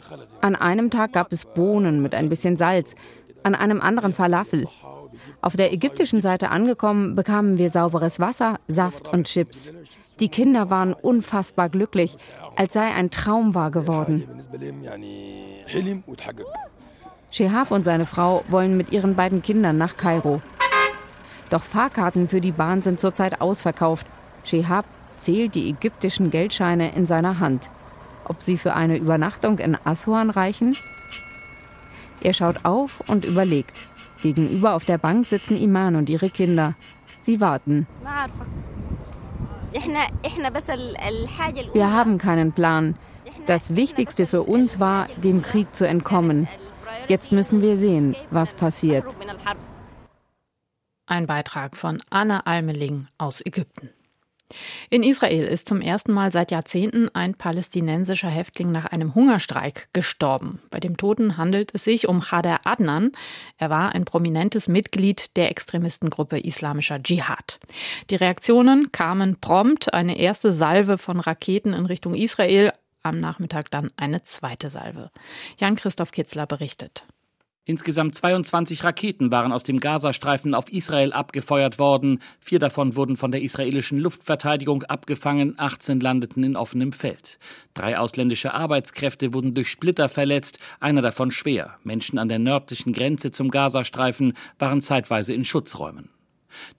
An 0.41 0.55
einem 0.55 0.89
Tag 0.89 1.13
gab 1.13 1.31
es 1.31 1.45
Bohnen 1.45 2.01
mit 2.01 2.15
ein 2.15 2.29
bisschen 2.29 2.57
Salz, 2.57 2.95
an 3.43 3.55
einem 3.55 3.81
anderen 3.81 4.13
Falafel. 4.13 4.67
Auf 5.41 5.55
der 5.55 5.73
ägyptischen 5.73 6.21
Seite 6.21 6.49
angekommen, 6.49 7.15
bekamen 7.15 7.57
wir 7.57 7.69
sauberes 7.69 8.19
Wasser, 8.19 8.59
Saft 8.67 9.07
und 9.07 9.27
Chips. 9.27 9.71
Die 10.19 10.29
Kinder 10.29 10.69
waren 10.69 10.93
unfassbar 10.93 11.69
glücklich, 11.69 12.17
als 12.55 12.73
sei 12.73 12.93
ein 12.93 13.11
Traum 13.11 13.53
wahr 13.53 13.69
geworden. 13.69 14.27
Shehab 17.31 17.71
und 17.71 17.83
seine 17.83 18.05
Frau 18.05 18.43
wollen 18.47 18.77
mit 18.77 18.91
ihren 18.91 19.15
beiden 19.15 19.41
Kindern 19.41 19.77
nach 19.77 19.97
Kairo. 19.97 20.41
Doch 21.49 21.63
Fahrkarten 21.63 22.27
für 22.27 22.41
die 22.41 22.53
Bahn 22.53 22.81
sind 22.81 22.99
zurzeit 22.99 23.41
ausverkauft. 23.41 24.07
Shehab 24.45 24.85
zählt 25.17 25.53
die 25.53 25.69
ägyptischen 25.69 26.31
Geldscheine 26.31 26.95
in 26.95 27.05
seiner 27.05 27.39
Hand 27.39 27.69
ob 28.25 28.41
sie 28.41 28.57
für 28.57 28.73
eine 28.73 28.97
Übernachtung 28.97 29.59
in 29.59 29.77
Aswan 29.83 30.29
reichen? 30.29 30.75
Er 32.21 32.33
schaut 32.33 32.65
auf 32.65 33.01
und 33.07 33.25
überlegt. 33.25 33.87
Gegenüber 34.21 34.73
auf 34.73 34.85
der 34.85 34.97
Bank 34.97 35.27
sitzen 35.27 35.55
Iman 35.61 35.95
und 35.95 36.09
ihre 36.09 36.29
Kinder. 36.29 36.73
Sie 37.21 37.39
warten. 37.39 37.87
Wir 41.73 41.91
haben 41.91 42.17
keinen 42.17 42.51
Plan. 42.51 42.95
Das 43.45 43.75
Wichtigste 43.75 44.25
für 44.25 44.43
uns 44.43 44.79
war, 44.79 45.07
dem 45.17 45.41
Krieg 45.41 45.75
zu 45.75 45.87
entkommen. 45.87 46.47
Jetzt 47.07 47.31
müssen 47.31 47.61
wir 47.61 47.77
sehen, 47.77 48.15
was 48.31 48.53
passiert. 48.53 49.05
Ein 51.07 51.27
Beitrag 51.27 51.77
von 51.77 51.99
Anna 52.09 52.41
Almeling 52.45 53.07
aus 53.17 53.45
Ägypten. 53.45 53.89
In 54.89 55.01
Israel 55.01 55.45
ist 55.45 55.67
zum 55.67 55.81
ersten 55.81 56.13
Mal 56.13 56.31
seit 56.31 56.51
Jahrzehnten 56.51 57.09
ein 57.13 57.33
palästinensischer 57.33 58.29
Häftling 58.29 58.71
nach 58.71 58.85
einem 58.85 59.15
Hungerstreik 59.15 59.89
gestorben. 59.91 60.61
Bei 60.69 60.79
dem 60.79 60.97
Toten 60.97 61.37
handelt 61.37 61.73
es 61.73 61.83
sich 61.83 62.07
um 62.07 62.21
Khader 62.21 62.61
Adnan. 62.65 63.11
Er 63.57 63.69
war 63.69 63.95
ein 63.95 64.05
prominentes 64.05 64.67
Mitglied 64.67 65.35
der 65.35 65.49
Extremistengruppe 65.49 66.39
Islamischer 66.39 67.01
Dschihad. 67.01 67.59
Die 68.09 68.15
Reaktionen 68.15 68.91
kamen 68.91 69.37
prompt. 69.41 69.93
Eine 69.93 70.17
erste 70.17 70.53
Salve 70.53 70.97
von 70.97 71.19
Raketen 71.19 71.73
in 71.73 71.85
Richtung 71.85 72.13
Israel, 72.13 72.71
am 73.01 73.19
Nachmittag 73.19 73.71
dann 73.71 73.91
eine 73.97 74.23
zweite 74.23 74.69
Salve. 74.69 75.11
Jan-Christoph 75.57 76.11
Kitzler 76.11 76.45
berichtet. 76.45 77.05
Insgesamt 77.67 78.13
22 78.13 78.83
Raketen 78.83 79.31
waren 79.31 79.51
aus 79.51 79.63
dem 79.63 79.79
Gazastreifen 79.79 80.53
auf 80.53 80.71
Israel 80.71 81.11
abgefeuert 81.13 81.79
worden. 81.79 82.21
Vier 82.39 82.59
davon 82.59 82.95
wurden 82.95 83.17
von 83.17 83.31
der 83.31 83.41
israelischen 83.41 83.97
Luftverteidigung 83.97 84.83
abgefangen, 84.83 85.55
18 85.57 85.99
landeten 85.99 86.43
in 86.43 86.55
offenem 86.55 86.91
Feld. 86.91 87.39
Drei 87.73 87.97
ausländische 87.97 88.53
Arbeitskräfte 88.53 89.33
wurden 89.33 89.55
durch 89.55 89.69
Splitter 89.69 90.09
verletzt, 90.09 90.59
einer 90.79 91.01
davon 91.01 91.31
schwer. 91.31 91.73
Menschen 91.83 92.19
an 92.19 92.29
der 92.29 92.37
nördlichen 92.37 92.93
Grenze 92.93 93.31
zum 93.31 93.49
Gazastreifen 93.49 94.33
waren 94.59 94.79
zeitweise 94.79 95.33
in 95.33 95.43
Schutzräumen. 95.43 96.09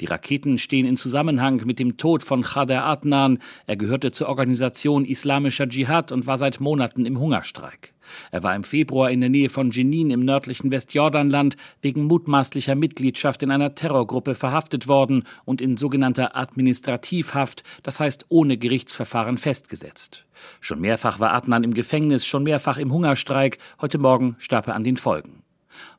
Die 0.00 0.06
Raketen 0.06 0.58
stehen 0.58 0.86
in 0.86 0.96
Zusammenhang 0.96 1.62
mit 1.64 1.78
dem 1.78 1.96
Tod 1.96 2.22
von 2.22 2.42
Khader 2.42 2.84
Adnan. 2.84 3.38
Er 3.66 3.76
gehörte 3.76 4.12
zur 4.12 4.28
Organisation 4.28 5.04
Islamischer 5.04 5.68
Dschihad 5.68 6.12
und 6.12 6.26
war 6.26 6.38
seit 6.38 6.60
Monaten 6.60 7.06
im 7.06 7.18
Hungerstreik. 7.18 7.92
Er 8.30 8.42
war 8.42 8.54
im 8.54 8.64
Februar 8.64 9.10
in 9.10 9.20
der 9.20 9.30
Nähe 9.30 9.48
von 9.48 9.70
Jenin 9.70 10.10
im 10.10 10.24
nördlichen 10.24 10.70
Westjordanland 10.70 11.56
wegen 11.82 12.04
mutmaßlicher 12.04 12.74
Mitgliedschaft 12.74 13.42
in 13.42 13.50
einer 13.50 13.74
Terrorgruppe 13.74 14.34
verhaftet 14.34 14.88
worden 14.88 15.24
und 15.44 15.60
in 15.60 15.76
sogenannter 15.76 16.36
Administrativhaft, 16.36 17.62
das 17.82 18.00
heißt 18.00 18.26
ohne 18.28 18.56
Gerichtsverfahren 18.56 19.38
festgesetzt. 19.38 20.24
Schon 20.60 20.80
mehrfach 20.80 21.20
war 21.20 21.32
Adnan 21.32 21.64
im 21.64 21.74
Gefängnis, 21.74 22.26
schon 22.26 22.44
mehrfach 22.44 22.78
im 22.78 22.92
Hungerstreik, 22.92 23.58
heute 23.80 23.98
Morgen 23.98 24.36
starb 24.38 24.68
er 24.68 24.74
an 24.74 24.84
den 24.84 24.96
Folgen. 24.96 25.45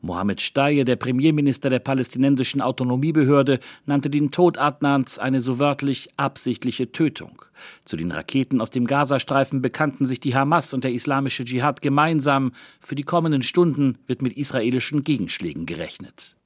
Mohammed 0.02 0.42
Staye, 0.42 0.86
der 0.86 0.96
Premierminister 0.96 1.70
der 1.70 1.80
palästinensischen 1.80 2.62
Autonomiebehörde, 2.62 3.60
nannte 3.86 4.10
den 4.10 4.32
Tod 4.32 4.58
Adnans 4.58 5.20
eine 5.20 5.42
so 5.42 5.60
wörtlich 5.60 6.10
absichtliche 6.18 6.92
Tötung. 6.92 7.42
Zu 7.84 7.98
den 7.98 8.12
Raketen 8.12 8.62
aus 8.62 8.72
dem 8.72 8.88
Gazastreifen 8.88 9.62
bekannten 9.62 10.06
sich 10.06 10.20
die 10.20 10.36
Hamas 10.36 10.74
und 10.74 10.84
der 10.84 10.94
islamische 10.94 11.44
Dschihad 11.44 11.82
gemeinsam. 11.82 12.52
Für 12.80 12.96
die 12.96 13.04
kommenden 13.04 13.42
Stunden 13.42 13.98
wird 14.08 14.22
mit 14.22 14.38
israelischen 14.38 15.04
Gegenschlägen 15.04 15.66
gerechnet. 15.66 16.37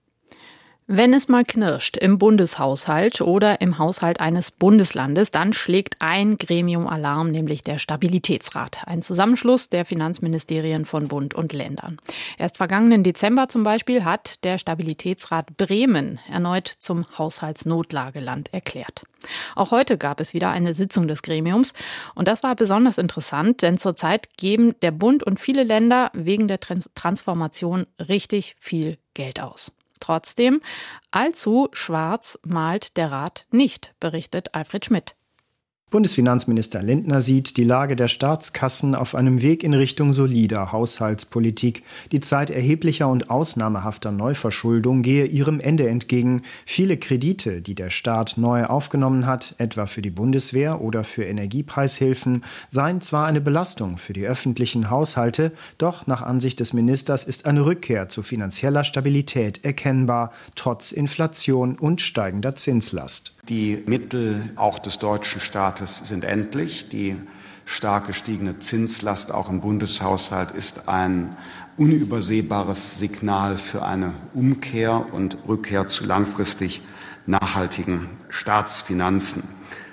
Wenn 0.93 1.13
es 1.13 1.29
mal 1.29 1.45
knirscht 1.45 1.95
im 1.95 2.17
Bundeshaushalt 2.17 3.21
oder 3.21 3.61
im 3.61 3.77
Haushalt 3.77 4.19
eines 4.19 4.51
Bundeslandes, 4.51 5.31
dann 5.31 5.53
schlägt 5.53 5.95
ein 5.99 6.37
Gremium 6.37 6.85
Alarm, 6.85 7.31
nämlich 7.31 7.63
der 7.63 7.77
Stabilitätsrat, 7.77 8.79
ein 8.87 9.01
Zusammenschluss 9.01 9.69
der 9.69 9.85
Finanzministerien 9.85 10.83
von 10.83 11.07
Bund 11.07 11.33
und 11.33 11.53
Ländern. 11.53 11.97
Erst 12.37 12.57
vergangenen 12.57 13.05
Dezember 13.05 13.47
zum 13.47 13.63
Beispiel 13.63 14.03
hat 14.03 14.43
der 14.43 14.57
Stabilitätsrat 14.57 15.55
Bremen 15.55 16.19
erneut 16.29 16.67
zum 16.67 17.05
Haushaltsnotlageland 17.17 18.53
erklärt. 18.53 19.03
Auch 19.55 19.71
heute 19.71 19.97
gab 19.97 20.19
es 20.19 20.33
wieder 20.33 20.49
eine 20.49 20.73
Sitzung 20.73 21.07
des 21.07 21.21
Gremiums 21.21 21.71
und 22.15 22.27
das 22.27 22.43
war 22.43 22.53
besonders 22.57 22.97
interessant, 22.97 23.61
denn 23.61 23.77
zurzeit 23.77 24.27
geben 24.35 24.75
der 24.81 24.91
Bund 24.91 25.23
und 25.23 25.39
viele 25.39 25.63
Länder 25.63 26.11
wegen 26.13 26.49
der 26.49 26.59
Transformation 26.59 27.87
richtig 27.97 28.57
viel 28.59 28.97
Geld 29.13 29.39
aus. 29.39 29.71
Trotzdem, 30.01 30.61
allzu 31.11 31.69
schwarz 31.71 32.37
malt 32.43 32.97
der 32.97 33.11
Rat 33.11 33.45
nicht, 33.51 33.93
berichtet 34.01 34.53
Alfred 34.53 34.83
Schmidt. 34.83 35.15
Bundesfinanzminister 35.91 36.81
Lindner 36.81 37.21
sieht 37.21 37.57
die 37.57 37.65
Lage 37.65 37.97
der 37.97 38.07
Staatskassen 38.07 38.95
auf 38.95 39.13
einem 39.13 39.41
Weg 39.41 39.61
in 39.61 39.73
Richtung 39.73 40.13
solider 40.13 40.71
Haushaltspolitik. 40.71 41.83
Die 42.13 42.21
Zeit 42.21 42.49
erheblicher 42.49 43.09
und 43.09 43.29
ausnahmehafter 43.29 44.13
Neuverschuldung 44.13 45.01
gehe 45.01 45.25
ihrem 45.25 45.59
Ende 45.59 45.89
entgegen. 45.89 46.43
Viele 46.65 46.95
Kredite, 46.95 47.61
die 47.61 47.75
der 47.75 47.89
Staat 47.89 48.37
neu 48.37 48.63
aufgenommen 48.63 49.25
hat, 49.25 49.53
etwa 49.57 49.85
für 49.85 50.01
die 50.01 50.11
Bundeswehr 50.11 50.79
oder 50.79 51.03
für 51.03 51.25
Energiepreishilfen, 51.25 52.45
seien 52.69 53.01
zwar 53.01 53.27
eine 53.27 53.41
Belastung 53.41 53.97
für 53.97 54.13
die 54.13 54.25
öffentlichen 54.25 54.89
Haushalte, 54.89 55.51
doch 55.77 56.07
nach 56.07 56.21
Ansicht 56.21 56.61
des 56.61 56.71
Ministers 56.71 57.25
ist 57.25 57.45
eine 57.45 57.65
Rückkehr 57.65 58.07
zu 58.07 58.23
finanzieller 58.23 58.85
Stabilität 58.85 59.65
erkennbar, 59.65 60.31
trotz 60.55 60.93
Inflation 60.93 61.77
und 61.77 61.99
steigender 61.99 62.55
Zinslast. 62.55 63.40
Die 63.49 63.83
Mittel 63.87 64.41
auch 64.55 64.79
des 64.79 64.99
deutschen 64.99 65.41
Staates 65.41 65.97
sind 65.97 66.23
endlich. 66.23 66.89
Die 66.89 67.15
stark 67.65 68.07
gestiegene 68.07 68.59
Zinslast 68.59 69.33
auch 69.33 69.49
im 69.49 69.61
Bundeshaushalt 69.61 70.51
ist 70.51 70.87
ein 70.87 71.35
unübersehbares 71.77 72.99
Signal 72.99 73.57
für 73.57 73.83
eine 73.83 74.13
Umkehr 74.33 75.13
und 75.13 75.37
Rückkehr 75.47 75.87
zu 75.87 76.05
langfristig 76.05 76.81
nachhaltigen 77.25 78.09
Staatsfinanzen. 78.29 79.43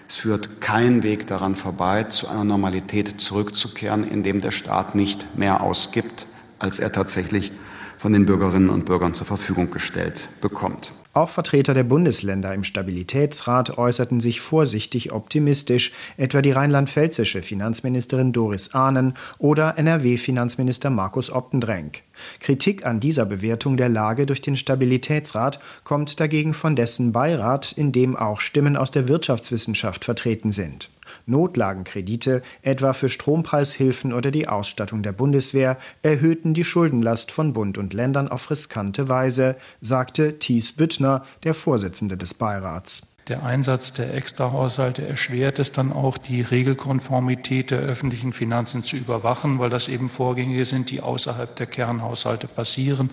Es 0.09 0.17
führt 0.17 0.61
kein 0.61 1.03
Weg 1.03 1.27
daran 1.27 1.55
vorbei, 1.55 2.05
zu 2.05 2.29
einer 2.29 2.45
Normalität 2.45 3.21
zurückzukehren, 3.21 4.09
in 4.09 4.23
dem 4.23 4.41
der 4.41 4.51
Staat 4.51 4.95
nicht 4.95 5.37
mehr 5.37 5.63
ausgibt, 5.63 6.27
als 6.59 6.79
er 6.79 6.93
tatsächlich 6.93 7.53
von 7.97 8.13
den 8.13 8.27
Bürgerinnen 8.27 8.71
und 8.71 8.85
Bürgern 8.87 9.15
zur 9.15 9.27
Verfügung 9.27 9.71
gestellt 9.71 10.29
bekommt. 10.41 10.93
Auch 11.14 11.31
Vertreter 11.31 11.75
der 11.75 11.85
Bundesländer 11.85 12.55
im 12.55 12.64
Stabilitätsrat 12.64 13.77
äußerten 13.77 14.21
sich 14.21 14.40
vorsichtig 14.40 15.11
optimistisch, 15.12 15.92
etwa 16.16 16.42
die 16.42 16.53
rheinland-pfälzische 16.53 17.42
Finanzministerin 17.42 18.33
Doris 18.33 18.75
Ahnen 18.75 19.14
oder 19.38 19.79
NRW-Finanzminister 19.79 20.90
Markus 20.90 21.31
Optendrenk. 21.31 22.03
Kritik 22.40 22.87
an 22.87 23.01
dieser 23.01 23.25
Bewertung 23.25 23.77
der 23.77 23.88
Lage 23.88 24.27
durch 24.27 24.42
den 24.42 24.57
Stabilitätsrat 24.57 25.61
kommt 25.83 26.21
dagegen 26.21 26.55
von 26.55 26.77
dessen 26.77 27.12
Beirat, 27.12 27.73
in 27.73 27.90
dem 27.90 28.14
auch 28.14 28.40
Stimmen 28.40 28.77
aus 28.77 28.90
der 28.90 29.09
Wirtschaftswissenschaft 29.09 30.05
vertreten 30.05 30.53
sind. 30.53 30.90
Notlagenkredite, 31.29 32.43
etwa 32.62 32.93
für 32.93 33.09
Strompreishilfen 33.09 34.12
oder 34.12 34.31
die 34.31 34.49
Ausstattung 34.49 35.03
der 35.03 35.12
Bundeswehr, 35.12 35.79
erhöhten 36.03 36.55
die 36.55 36.64
Schuldenlast 36.64 37.31
von 37.31 37.53
Bund 37.53 37.79
und 37.79 37.95
Ländern 37.95 38.29
auf 38.29 38.51
riskante 38.51 39.09
Weise, 39.09 39.57
sagte 39.81 40.38
Thies 40.38 40.73
Büttner, 40.73 41.25
der 41.45 41.55
Vorsitzende 41.55 42.17
des 42.17 42.35
Beirats. 42.35 43.18
Der 43.29 43.43
Einsatz 43.43 43.93
der 43.93 44.14
Extrahaushalte 44.14 45.07
erschwert 45.07 45.59
es 45.59 45.71
dann 45.71 45.93
auch, 45.93 46.17
die 46.17 46.41
Regelkonformität 46.41 47.71
der 47.71 47.81
öffentlichen 47.81 48.33
Finanzen 48.33 48.83
zu 48.83 48.97
überwachen, 48.97 49.59
weil 49.59 49.69
das 49.69 49.88
eben 49.88 50.09
Vorgänge 50.09 50.64
sind, 50.64 50.91
die 50.91 51.03
außerhalb 51.03 51.55
der 51.55 51.67
Kernhaushalte 51.67 52.49
passieren. 52.49 53.11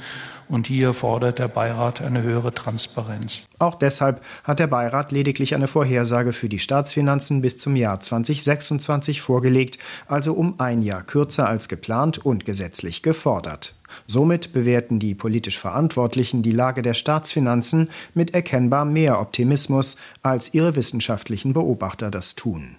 Und 0.47 0.67
hier 0.67 0.93
fordert 0.93 1.39
der 1.39 1.49
Beirat 1.49 2.01
eine 2.01 2.21
höhere 2.21 2.53
Transparenz. 2.53 3.45
Auch 3.59 3.75
deshalb 3.75 4.21
hat 4.45 4.59
der 4.59 4.67
Beirat 4.67 5.11
lediglich 5.11 5.53
eine 5.53 5.67
Vorhersage 5.67 6.31
für 6.31 6.47
die 6.47 6.59
Staatsfinanzen 6.59 7.41
bis 7.41 7.57
zum 7.57 7.75
Jahr 7.75 7.99
2026 7.99 9.19
vorgelegt, 9.19 9.79
also 10.07 10.33
um 10.33 10.61
ein 10.61 10.81
Jahr 10.81 11.03
kürzer 11.03 11.49
als 11.49 11.67
geplant 11.67 12.19
und 12.19 12.45
gesetzlich 12.45 13.01
gefordert. 13.01 13.75
Somit 14.07 14.53
bewerten 14.53 14.99
die 14.99 15.15
politisch 15.15 15.59
Verantwortlichen 15.59 16.41
die 16.43 16.51
Lage 16.51 16.81
der 16.81 16.93
Staatsfinanzen 16.93 17.89
mit 18.13 18.33
erkennbar 18.33 18.85
mehr 18.85 19.19
Optimismus, 19.19 19.97
als 20.21 20.53
ihre 20.53 20.75
wissenschaftlichen 20.75 21.53
Beobachter 21.53 22.11
das 22.11 22.35
tun. 22.35 22.77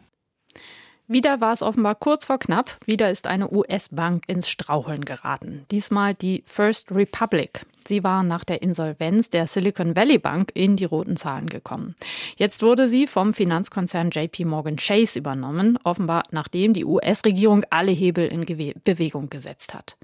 Wieder 1.09 1.41
war 1.41 1.53
es 1.53 1.63
offenbar 1.63 1.95
kurz 1.95 2.25
vor 2.25 2.39
knapp. 2.39 2.79
Wieder 2.85 3.13
ist 3.13 3.29
eine 3.29 3.53
US-Bank 3.53 4.25
ins 4.27 4.49
Straucheln 4.49 5.05
geraten. 5.05 5.65
Diesmal 5.71 6.15
die 6.15 6.43
First 6.47 6.91
Republic. 6.91 7.65
Sie 7.89 8.05
war 8.05 8.23
nach 8.23 8.45
der 8.45 8.63
Insolvenz 8.63 9.31
der 9.31 9.47
Silicon 9.47 9.97
Valley 9.97 10.19
Bank 10.19 10.51
in 10.55 10.77
die 10.77 10.85
roten 10.85 11.17
Zahlen 11.17 11.47
gekommen. 11.47 11.95
Jetzt 12.37 12.63
wurde 12.63 12.89
sie 12.89 13.07
vom 13.07 13.35
Finanzkonzern 13.35 14.11
JP 14.11 14.45
Morgan 14.45 14.77
Chase 14.77 15.19
übernommen, 15.19 15.79
offenbar 15.85 16.25
nachdem 16.31 16.73
die 16.73 16.85
US-Regierung 16.85 17.65
alle 17.71 17.93
Hebel 17.93 18.27
in 18.27 18.45
Gewe 18.45 18.75
Bewegung 18.85 19.31
gesetzt 19.31 19.75
hat. 19.75 19.97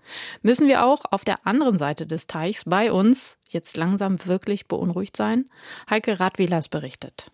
Müssen 0.43 0.69
wir 0.69 0.85
auch 0.85 1.03
auf 1.11 1.25
der 1.25 1.47
anderen 1.47 1.79
Seite 1.79 2.07
des 2.07 2.27
Teichs 2.27 2.65
bei 2.65 2.93
uns 2.93 3.39
jetzt 3.49 3.77
langsam 3.77 4.25
wirklich 4.27 4.67
beunruhigt 4.67 5.17
sein? 5.17 5.47
Heike 5.91 6.21
Radwilas 6.21 6.69
berichtet. 6.69 7.31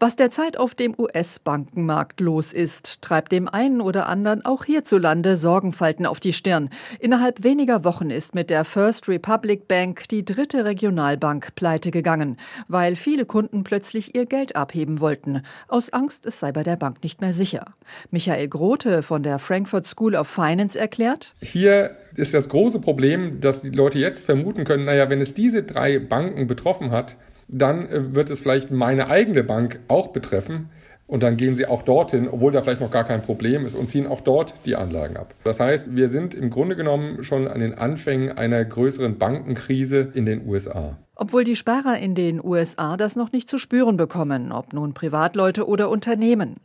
Was 0.00 0.14
derzeit 0.14 0.60
auf 0.60 0.76
dem 0.76 0.94
US-Bankenmarkt 0.96 2.20
los 2.20 2.52
ist, 2.52 3.02
treibt 3.02 3.32
dem 3.32 3.48
einen 3.48 3.80
oder 3.80 4.08
anderen 4.08 4.44
auch 4.44 4.64
hierzulande 4.64 5.36
Sorgenfalten 5.36 6.06
auf 6.06 6.20
die 6.20 6.32
Stirn. 6.32 6.70
Innerhalb 7.00 7.42
weniger 7.42 7.82
Wochen 7.82 8.10
ist 8.10 8.32
mit 8.32 8.48
der 8.48 8.64
First 8.64 9.08
Republic 9.08 9.66
Bank 9.66 10.06
die 10.08 10.24
dritte 10.24 10.64
Regionalbank 10.64 11.56
pleite 11.56 11.90
gegangen, 11.90 12.36
weil 12.68 12.94
viele 12.94 13.26
Kunden 13.26 13.64
plötzlich 13.64 14.14
ihr 14.14 14.26
Geld 14.26 14.54
abheben 14.54 15.00
wollten, 15.00 15.42
aus 15.66 15.92
Angst, 15.92 16.26
es 16.26 16.38
sei 16.38 16.52
bei 16.52 16.62
der 16.62 16.76
Bank 16.76 17.02
nicht 17.02 17.20
mehr 17.20 17.32
sicher. 17.32 17.64
Michael 18.12 18.46
Grote 18.46 19.02
von 19.02 19.24
der 19.24 19.40
Frankfurt 19.40 19.88
School 19.88 20.14
of 20.14 20.28
Finance 20.28 20.78
erklärt, 20.78 21.34
Hier 21.40 21.96
ist 22.14 22.34
das 22.34 22.48
große 22.48 22.78
Problem, 22.78 23.40
dass 23.40 23.62
die 23.62 23.70
Leute 23.70 23.98
jetzt 23.98 24.26
vermuten 24.26 24.62
können, 24.62 24.84
naja, 24.84 25.10
wenn 25.10 25.20
es 25.20 25.34
diese 25.34 25.64
drei 25.64 25.98
Banken 25.98 26.46
betroffen 26.46 26.92
hat, 26.92 27.16
dann 27.48 27.88
äh, 27.88 28.14
wird 28.14 28.30
es 28.30 28.40
vielleicht 28.40 28.70
meine 28.70 29.08
eigene 29.08 29.42
Bank 29.42 29.80
auch 29.88 30.08
betreffen. 30.08 30.70
Und 31.06 31.22
dann 31.22 31.38
gehen 31.38 31.54
sie 31.54 31.64
auch 31.64 31.82
dorthin, 31.82 32.28
obwohl 32.28 32.52
da 32.52 32.60
vielleicht 32.60 32.82
noch 32.82 32.90
gar 32.90 33.04
kein 33.04 33.22
Problem 33.22 33.64
ist, 33.64 33.74
und 33.74 33.88
ziehen 33.88 34.06
auch 34.06 34.20
dort 34.20 34.52
die 34.66 34.76
Anlagen 34.76 35.16
ab. 35.16 35.34
Das 35.42 35.58
heißt, 35.58 35.96
wir 35.96 36.10
sind 36.10 36.34
im 36.34 36.50
Grunde 36.50 36.76
genommen 36.76 37.24
schon 37.24 37.48
an 37.48 37.60
den 37.60 37.72
Anfängen 37.72 38.36
einer 38.36 38.62
größeren 38.62 39.16
Bankenkrise 39.16 40.12
in 40.12 40.26
den 40.26 40.46
USA. 40.46 40.98
Obwohl 41.16 41.44
die 41.44 41.56
Sparer 41.56 41.98
in 41.98 42.14
den 42.14 42.44
USA 42.44 42.98
das 42.98 43.16
noch 43.16 43.32
nicht 43.32 43.48
zu 43.48 43.56
spüren 43.56 43.96
bekommen, 43.96 44.52
ob 44.52 44.74
nun 44.74 44.92
Privatleute 44.92 45.66
oder 45.66 45.88
Unternehmen. 45.88 46.56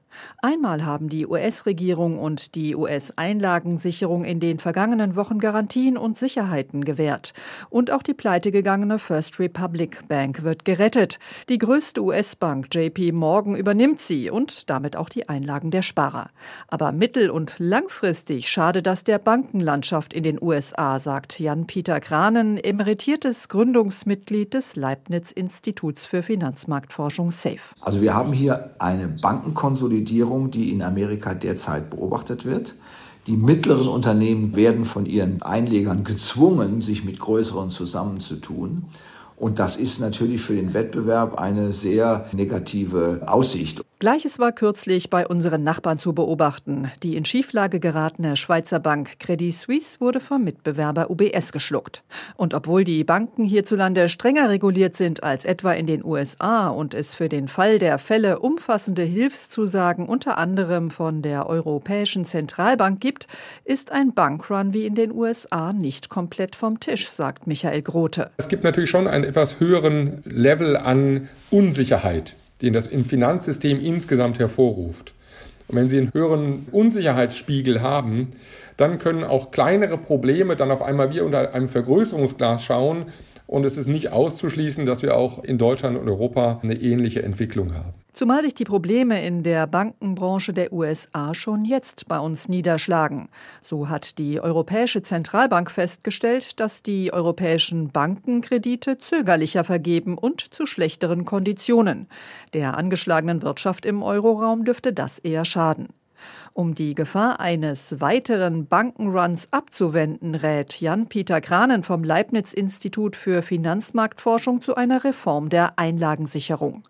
Einmal 0.41 0.85
haben 0.85 1.09
die 1.09 1.25
US-Regierung 1.25 2.19
und 2.19 2.55
die 2.55 2.75
US-Einlagensicherung 2.75 4.23
in 4.23 4.39
den 4.39 4.59
vergangenen 4.59 5.15
Wochen 5.15 5.39
Garantien 5.39 5.97
und 5.97 6.17
Sicherheiten 6.17 6.85
gewährt. 6.85 7.33
Und 7.69 7.91
auch 7.91 8.03
die 8.03 8.13
pleitegegangene 8.13 8.99
First 8.99 9.39
Republic 9.39 10.07
Bank 10.07 10.43
wird 10.43 10.65
gerettet. 10.65 11.19
Die 11.49 11.57
größte 11.57 12.01
US-Bank 12.01 12.67
JP 12.73 13.11
Morgan 13.13 13.55
übernimmt 13.55 14.01
sie 14.01 14.29
und 14.29 14.69
damit 14.69 14.95
auch 14.95 15.09
die 15.09 15.29
Einlagen 15.29 15.71
der 15.71 15.81
Sparer. 15.81 16.29
Aber 16.67 16.91
mittel- 16.91 17.29
und 17.29 17.55
langfristig 17.57 18.49
schade 18.49 18.81
das 18.81 19.03
der 19.03 19.19
Bankenlandschaft 19.19 20.13
in 20.13 20.23
den 20.23 20.41
USA, 20.41 20.99
sagt 20.99 21.39
Jan-Peter 21.39 21.99
Kranen, 21.99 22.57
emeritiertes 22.57 23.49
Gründungsmitglied 23.49 24.53
des 24.53 24.75
Leibniz-Instituts 24.75 26.05
für 26.05 26.23
Finanzmarktforschung 26.23 27.31
SAFE. 27.31 27.75
Also 27.81 28.01
wir 28.01 28.13
haben 28.13 28.33
hier 28.33 28.75
eine 28.79 29.07
Bankenkonsolidierung, 29.21 30.02
die 30.51 30.71
in 30.71 30.81
Amerika 30.81 31.33
derzeit 31.33 31.89
beobachtet 31.89 32.45
wird. 32.45 32.75
Die 33.27 33.37
mittleren 33.37 33.87
Unternehmen 33.87 34.55
werden 34.55 34.83
von 34.83 35.05
ihren 35.05 35.41
Einlegern 35.41 36.03
gezwungen, 36.03 36.81
sich 36.81 37.05
mit 37.05 37.19
größeren 37.19 37.69
zusammenzutun. 37.69 38.85
Und 39.37 39.59
das 39.59 39.77
ist 39.77 39.99
natürlich 39.99 40.41
für 40.41 40.55
den 40.55 40.73
Wettbewerb 40.73 41.39
eine 41.39 41.71
sehr 41.71 42.25
negative 42.33 43.23
Aussicht. 43.25 43.81
Gleiches 44.03 44.37
war 44.37 44.51
kürzlich 44.51 45.09
bei 45.09 45.25
unseren 45.25 45.63
Nachbarn 45.63 45.97
zu 45.97 46.11
beobachten. 46.11 46.91
Die 47.03 47.15
in 47.15 47.23
Schieflage 47.23 47.79
geratene 47.79 48.35
Schweizer 48.35 48.81
Bank 48.81 49.17
Credit 49.17 49.53
Suisse 49.53 50.01
wurde 50.01 50.19
vom 50.19 50.43
Mitbewerber 50.43 51.09
UBS 51.09 51.53
geschluckt. 51.53 52.03
Und 52.35 52.53
obwohl 52.53 52.83
die 52.83 53.05
Banken 53.05 53.45
hierzulande 53.45 54.09
strenger 54.09 54.49
reguliert 54.49 54.97
sind 54.97 55.23
als 55.23 55.45
etwa 55.45 55.71
in 55.71 55.87
den 55.87 56.03
USA 56.03 56.67
und 56.67 56.93
es 56.93 57.15
für 57.15 57.29
den 57.29 57.47
Fall 57.47 57.79
der 57.79 57.97
Fälle 57.97 58.39
umfassende 58.39 59.03
Hilfszusagen 59.03 60.05
unter 60.05 60.37
anderem 60.37 60.91
von 60.91 61.21
der 61.21 61.47
Europäischen 61.47 62.25
Zentralbank 62.25 62.99
gibt, 62.99 63.29
ist 63.63 63.93
ein 63.93 64.13
Bankrun 64.13 64.73
wie 64.73 64.85
in 64.85 64.95
den 64.95 65.13
USA 65.13 65.71
nicht 65.71 66.09
komplett 66.09 66.57
vom 66.57 66.81
Tisch, 66.81 67.07
sagt 67.07 67.47
Michael 67.47 67.81
Grote. 67.81 68.31
Es 68.35 68.49
gibt 68.49 68.65
natürlich 68.65 68.89
schon 68.89 69.07
einen 69.07 69.23
etwas 69.23 69.61
höheren 69.61 70.21
Level 70.25 70.75
an 70.75 71.29
Unsicherheit 71.51 72.35
den 72.61 72.73
das 72.73 72.87
im 72.87 73.05
Finanzsystem 73.05 73.83
insgesamt 73.83 74.39
hervorruft. 74.39 75.13
Und 75.67 75.77
wenn 75.77 75.87
Sie 75.87 75.97
einen 75.97 76.13
höheren 76.13 76.67
Unsicherheitsspiegel 76.71 77.81
haben, 77.81 78.33
dann 78.77 78.99
können 78.99 79.23
auch 79.23 79.51
kleinere 79.51 79.97
Probleme 79.97 80.55
dann 80.55 80.71
auf 80.71 80.81
einmal 80.81 81.13
wie 81.13 81.21
unter 81.21 81.53
einem 81.53 81.69
Vergrößerungsglas 81.69 82.63
schauen. 82.63 83.05
Und 83.53 83.65
es 83.65 83.77
ist 83.77 83.85
nicht 83.85 84.11
auszuschließen, 84.11 84.83
dass 84.87 85.03
wir 85.03 85.15
auch 85.15 85.43
in 85.43 85.59
Deutschland 85.59 85.95
und 85.95 86.09
Europa 86.09 86.59
eine 86.63 86.73
ähnliche 86.73 87.21
Entwicklung 87.21 87.75
haben. 87.75 87.93
Zumal 88.11 88.41
sich 88.41 88.55
die 88.55 88.63
Probleme 88.63 89.23
in 89.23 89.43
der 89.43 89.67
Bankenbranche 89.67 90.53
der 90.53 90.73
USA 90.73 91.35
schon 91.35 91.63
jetzt 91.63 92.07
bei 92.07 92.17
uns 92.17 92.49
niederschlagen. 92.49 93.29
So 93.61 93.89
hat 93.89 94.17
die 94.17 94.39
Europäische 94.39 95.03
Zentralbank 95.03 95.69
festgestellt, 95.69 96.59
dass 96.59 96.81
die 96.81 97.13
europäischen 97.13 97.91
Banken 97.91 98.41
Kredite 98.41 98.97
zögerlicher 98.97 99.63
vergeben 99.63 100.17
und 100.17 100.41
zu 100.41 100.65
schlechteren 100.65 101.23
Konditionen. 101.23 102.07
Der 102.55 102.75
angeschlagenen 102.75 103.43
Wirtschaft 103.43 103.85
im 103.85 104.01
Euroraum 104.01 104.65
dürfte 104.65 104.93
das 104.93 105.19
eher 105.19 105.45
schaden. 105.45 105.89
Um 106.55 106.75
die 106.75 106.93
Gefahr 106.93 107.39
eines 107.39 107.99
weiteren 107.99 108.67
Bankenruns 108.67 109.47
abzuwenden, 109.49 110.35
rät 110.35 110.79
Jan-Peter 110.79 111.41
Kranen 111.41 111.81
vom 111.81 112.03
Leibniz-Institut 112.03 113.15
für 113.15 113.41
Finanzmarktforschung 113.41 114.61
zu 114.61 114.75
einer 114.75 115.03
Reform 115.03 115.49
der 115.49 115.79
Einlagensicherung. 115.79 116.83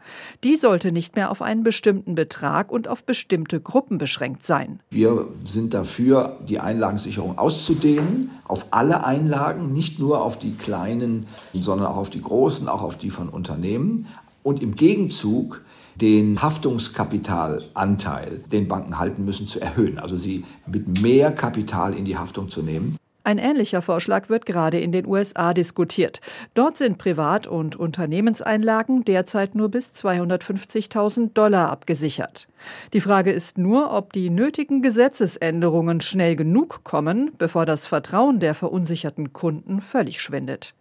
Die 0.44 0.58
sollte 0.58 0.92
nicht 0.92 1.16
mehr 1.16 1.32
auf 1.32 1.42
einen 1.42 1.64
bestimmten 1.64 2.14
Betrag 2.14 2.74
und 2.74 2.90
auf 2.90 3.06
bestimmte 3.06 3.62
Gruppen 3.62 3.98
beschränkt 3.98 4.46
sein. 4.46 4.82
Wir 4.90 5.28
sind 5.46 5.74
dafür, 5.74 6.36
die 6.46 6.60
Einlagensicherung 6.60 7.38
auszudehnen 7.38 8.32
auf 8.44 8.68
alle 8.72 9.06
Einlagen, 9.06 9.72
nicht 9.72 9.98
nur 9.98 10.24
auf 10.24 10.38
die 10.38 10.56
kleinen, 10.56 11.26
sondern 11.54 11.88
auch 11.88 11.98
auf 11.98 12.10
die 12.10 12.22
großen, 12.22 12.68
auch 12.68 12.82
auf 12.82 12.98
die 12.98 13.12
von 13.12 13.30
Unternehmen. 13.30 14.08
Und 14.44 14.62
im 14.62 14.76
Gegenzug 14.76 15.62
den 15.96 16.42
Haftungskapitalanteil, 16.42 18.42
den 18.52 18.68
Banken 18.68 19.00
halten 19.00 19.26
müssen, 19.26 19.48
zu 19.48 19.60
erhöhen, 19.60 20.00
also 20.00 20.16
sie 20.16 20.46
mit 20.66 21.02
mehr 21.02 21.32
Kapital 21.32 21.94
in 21.94 22.06
die 22.06 22.18
Haftung 22.18 22.50
zu 22.50 22.62
nehmen. 22.62 22.96
Ein 23.26 23.38
ähnlicher 23.38 23.82
Vorschlag 23.82 24.28
wird 24.28 24.46
gerade 24.46 24.82
in 24.82 24.92
den 24.92 25.08
USA 25.08 25.54
diskutiert. 25.54 26.20
Dort 26.56 26.76
sind 26.76 26.98
Privat- 26.98 27.48
und 27.48 27.78
Unternehmenseinlagen 27.78 29.06
derzeit 29.06 29.56
nur 29.56 29.70
bis 29.70 29.92
250.000 29.92 31.32
Dollar 31.34 31.70
abgesichert. 31.70 32.50
Die 32.92 33.00
Frage 33.00 33.32
ist 33.32 33.58
nur, 33.58 33.94
ob 33.94 34.12
die 34.12 34.30
nötigen 34.30 34.82
Gesetzesänderungen 34.82 36.02
schnell 36.02 36.36
genug 36.36 36.84
kommen, 36.84 37.32
bevor 37.38 37.66
das 37.66 37.88
Vertrauen 37.88 38.42
der 38.42 38.56
verunsicherten 38.56 39.32
Kunden 39.32 39.80
völlig 39.80 40.22
schwindet. 40.22 40.74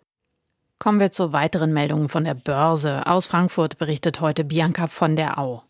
Kommen 0.82 0.98
wir 0.98 1.12
zu 1.12 1.32
weiteren 1.32 1.72
Meldungen 1.72 2.08
von 2.08 2.24
der 2.24 2.34
Börse. 2.34 3.06
Aus 3.06 3.28
Frankfurt 3.28 3.78
berichtet 3.78 4.20
heute 4.20 4.42
Bianca 4.42 4.88
von 4.88 5.14
der 5.14 5.38
Au. 5.38 5.62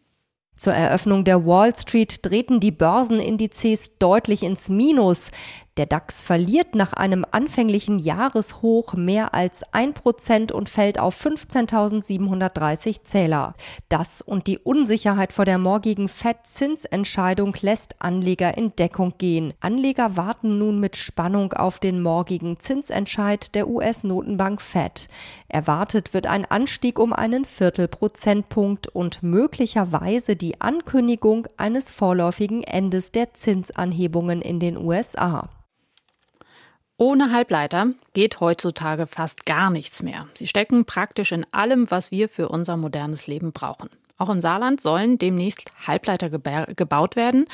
Zur 0.57 0.73
Eröffnung 0.73 1.25
der 1.25 1.45
Wall 1.45 1.77
Street 1.77 2.21
drehten 2.23 2.61
die 2.61 2.71
Börsenindizes 2.71 3.99
deutlich 3.99 4.43
ins 4.43 4.71
Minus. 4.71 5.31
Der 5.79 5.87
DAX 5.87 6.23
verliert 6.23 6.75
nach 6.75 6.93
einem 6.93 7.25
anfänglichen 7.31 7.99
Jahreshoch 7.99 8.93
mehr 8.93 9.33
als 9.33 9.63
ein 9.73 9.95
Prozent 9.95 10.53
und 10.53 10.69
fällt 10.69 10.99
auf 10.99 11.19
15.730 11.19 13.05
Zähler. 13.05 13.55
Das 13.89 14.21
und 14.21 14.49
die 14.49 14.59
Unsicherheit 14.59 15.33
vor 15.33 15.47
der 15.47 15.57
morgigen 15.57 16.09
FED-Zinsentscheidung 16.09 17.57
lässt 17.63 18.03
Anleger 18.03 18.55
in 18.59 18.77
Deckung 18.77 19.15
gehen. 19.17 19.55
Anleger 19.61 20.15
warten 20.19 20.59
nun 20.59 20.79
mit 20.79 20.97
Spannung 20.97 21.55
auf 21.55 21.79
den 21.79 22.03
morgigen 22.03 22.59
Zinsentscheid 22.59 23.55
der 23.55 23.67
US-Notenbank 23.67 24.61
FED. 24.61 25.09
Erwartet 25.49 26.13
wird 26.13 26.27
ein 26.27 26.45
Anstieg 26.45 26.99
um 26.99 27.15
einen 27.15 27.47
Viertelprozentpunkt 27.47 28.89
und 28.89 29.23
möglicherweise 29.23 30.37
die 30.37 30.61
Ankündigung 30.61 31.49
eines 31.57 31.93
vorläufigen 31.93 32.63
Endes 32.63 33.11
der 33.11 33.33
Zinsanhebungen 33.33 34.43
in 34.43 34.61
den 34.61 34.77
USA. 34.77 35.49
Ohne 37.03 37.33
Halbleiter 37.33 37.89
geht 38.15 38.39
heutzutage 38.39 39.09
fast 39.09 39.45
gar 39.45 39.71
nichts 39.71 40.05
mehr. 40.05 40.29
Sie 40.35 40.47
stecken 40.47 40.85
praktisch 40.85 41.33
in 41.33 41.45
allem, 41.53 41.91
was 41.91 42.13
wir 42.13 42.29
für 42.29 42.49
unser 42.49 42.77
modernes 42.77 43.27
Leben 43.27 43.51
brauchen. 43.51 43.91
Auch 44.19 44.31
im 44.31 44.41
Saarland 44.41 44.81
sollen 44.81 45.19
demnächst 45.19 45.73
Halbleiter 45.85 46.31
gebaut 46.31 47.17
werden. 47.17 47.47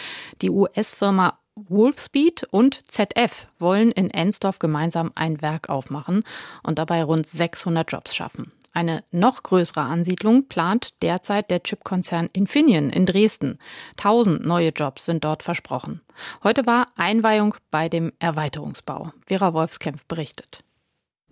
Die 0.42 0.50
US-Firma 0.50 1.38
Wolfspeed 1.54 2.46
und 2.50 2.92
ZF 2.92 3.46
wollen 3.58 3.90
in 3.90 4.10
Ensdorf 4.10 4.58
gemeinsam 4.58 5.12
ein 5.14 5.40
Werk 5.40 5.70
aufmachen 5.70 6.24
und 6.62 6.78
dabei 6.78 7.02
rund 7.02 7.26
600 7.26 7.90
Jobs 7.90 8.14
schaffen. 8.14 8.52
Eine 8.78 9.02
noch 9.10 9.42
größere 9.42 9.80
Ansiedlung 9.80 10.46
plant 10.46 11.02
derzeit 11.02 11.50
der 11.50 11.64
Chipkonzern 11.64 12.30
Infineon 12.32 12.90
in 12.90 13.06
Dresden. 13.06 13.58
Tausend 13.96 14.46
neue 14.46 14.68
Jobs 14.68 15.04
sind 15.04 15.24
dort 15.24 15.42
versprochen. 15.42 16.00
Heute 16.44 16.64
war 16.64 16.86
Einweihung 16.94 17.56
bei 17.72 17.88
dem 17.88 18.12
Erweiterungsbau. 18.20 19.10
Vera 19.26 19.52
Wolfskämpf 19.52 20.04
berichtet. 20.06 20.62